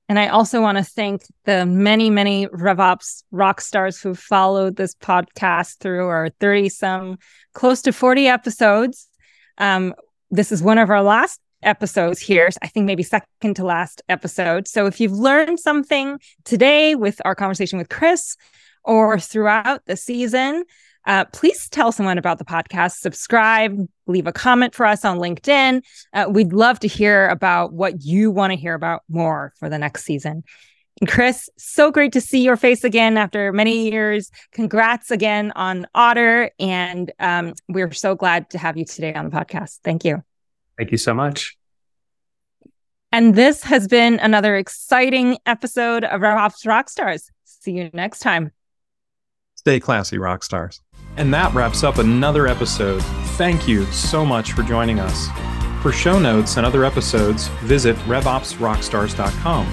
And 0.08 0.20
I 0.20 0.28
also 0.28 0.62
want 0.62 0.78
to 0.78 0.84
thank 0.84 1.24
the 1.46 1.66
many, 1.66 2.10
many 2.10 2.48
RevOps 2.48 3.24
rock 3.32 3.60
stars 3.60 4.00
who 4.00 4.14
followed 4.14 4.76
this 4.76 4.94
podcast 4.94 5.80
through 5.80 6.08
our 6.08 6.30
30 6.40 6.70
some, 6.70 7.18
close 7.54 7.82
to 7.84 7.92
40 7.92 8.28
episodes. 8.28 9.08
Um, 9.58 9.96
this 10.30 10.52
is 10.52 10.62
one 10.62 10.78
of 10.78 10.90
our 10.90 11.02
last 11.02 11.40
episodes 11.64 12.20
here. 12.20 12.50
I 12.62 12.68
think 12.68 12.86
maybe 12.86 13.02
second 13.02 13.56
to 13.56 13.66
last 13.66 14.04
episode. 14.08 14.68
So 14.68 14.86
if 14.86 15.00
you've 15.00 15.12
learned 15.12 15.60
something 15.60 16.20
today 16.44 16.94
with 16.94 17.20
our 17.26 17.34
conversation 17.34 17.80
with 17.80 17.90
Chris 17.90 18.38
or 18.84 19.20
throughout 19.20 19.86
the 19.86 19.98
season, 19.98 20.66
uh, 21.06 21.26
please 21.26 21.70
tell 21.70 21.92
someone 21.92 22.18
about 22.18 22.38
the 22.38 22.46
podcast, 22.46 22.98
subscribe, 22.98 23.78
leave 24.08 24.28
a 24.28 24.32
comment 24.32 24.74
for 24.74 24.86
us 24.86 25.06
on 25.06 25.18
LinkedIn. 25.18 25.82
Uh, 26.14 26.26
we'd 26.30 26.54
love 26.54 26.80
to 26.80 26.88
hear 26.88 27.28
about 27.30 27.74
what 27.74 28.04
you 28.04 28.32
want 28.32 28.52
to 28.52 28.58
hear 28.58 28.74
about 28.74 29.04
more 29.10 29.54
for 29.60 29.70
the 29.70 29.78
next 29.78 30.04
season. 30.04 30.44
And 31.02 31.10
Chris, 31.10 31.50
so 31.58 31.92
great 31.92 32.14
to 32.14 32.22
see 32.22 32.42
your 32.42 32.56
face 32.56 32.84
again 32.84 33.18
after 33.18 33.52
many 33.52 33.90
years. 33.90 34.32
Congrats 34.54 35.12
again 35.12 35.52
on 35.56 35.86
Otter. 35.94 36.52
And 36.58 37.12
um, 37.20 37.54
we're 37.68 37.92
so 37.92 38.16
glad 38.16 38.50
to 38.52 38.58
have 38.58 38.78
you 38.78 38.86
today 38.86 39.14
on 39.14 39.30
the 39.30 39.32
podcast. 39.32 39.80
Thank 39.84 40.06
you. 40.06 40.24
Thank 40.78 40.92
you 40.92 40.98
so 40.98 41.14
much. 41.14 41.58
And 43.12 43.36
this 43.36 43.64
has 43.64 43.88
been 43.88 44.20
another 44.20 44.56
exciting 44.56 45.38
episode 45.46 46.04
of 46.04 46.22
RevOps 46.22 46.66
Rockstars. 46.66 47.30
See 47.44 47.72
you 47.72 47.90
next 47.94 48.20
time. 48.20 48.52
Stay 49.56 49.80
classy, 49.80 50.18
rock 50.18 50.44
stars. 50.44 50.82
And 51.18 51.34
that 51.34 51.54
wraps 51.54 51.84
up 51.84 51.98
another 51.98 52.48
episode. 52.48 53.02
Thank 53.38 53.68
you 53.68 53.86
so 53.88 54.26
much 54.26 54.54
for 54.54 54.64
joining 54.64 55.00
us. 55.00 55.28
For 55.82 55.92
show 55.92 56.20
notes 56.20 56.58
and 56.58 56.66
other 56.66 56.84
episodes, 56.84 57.48
visit 57.64 57.96
RevOpsRockstars.com. 58.08 59.66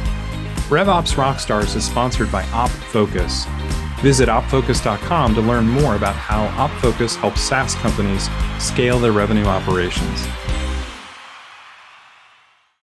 RevOps 0.68 1.14
Rockstars 1.16 1.76
is 1.76 1.84
sponsored 1.84 2.30
by 2.30 2.42
OpFocus. 2.44 3.46
Visit 4.00 4.28
opfocus.com 4.28 5.34
to 5.34 5.40
learn 5.40 5.68
more 5.68 5.96
about 5.96 6.16
how 6.16 6.46
OpFocus 6.66 7.16
helps 7.16 7.40
SaaS 7.40 7.74
companies 7.76 8.28
scale 8.58 8.98
their 8.98 9.12
revenue 9.12 9.44
operations. 9.44 10.26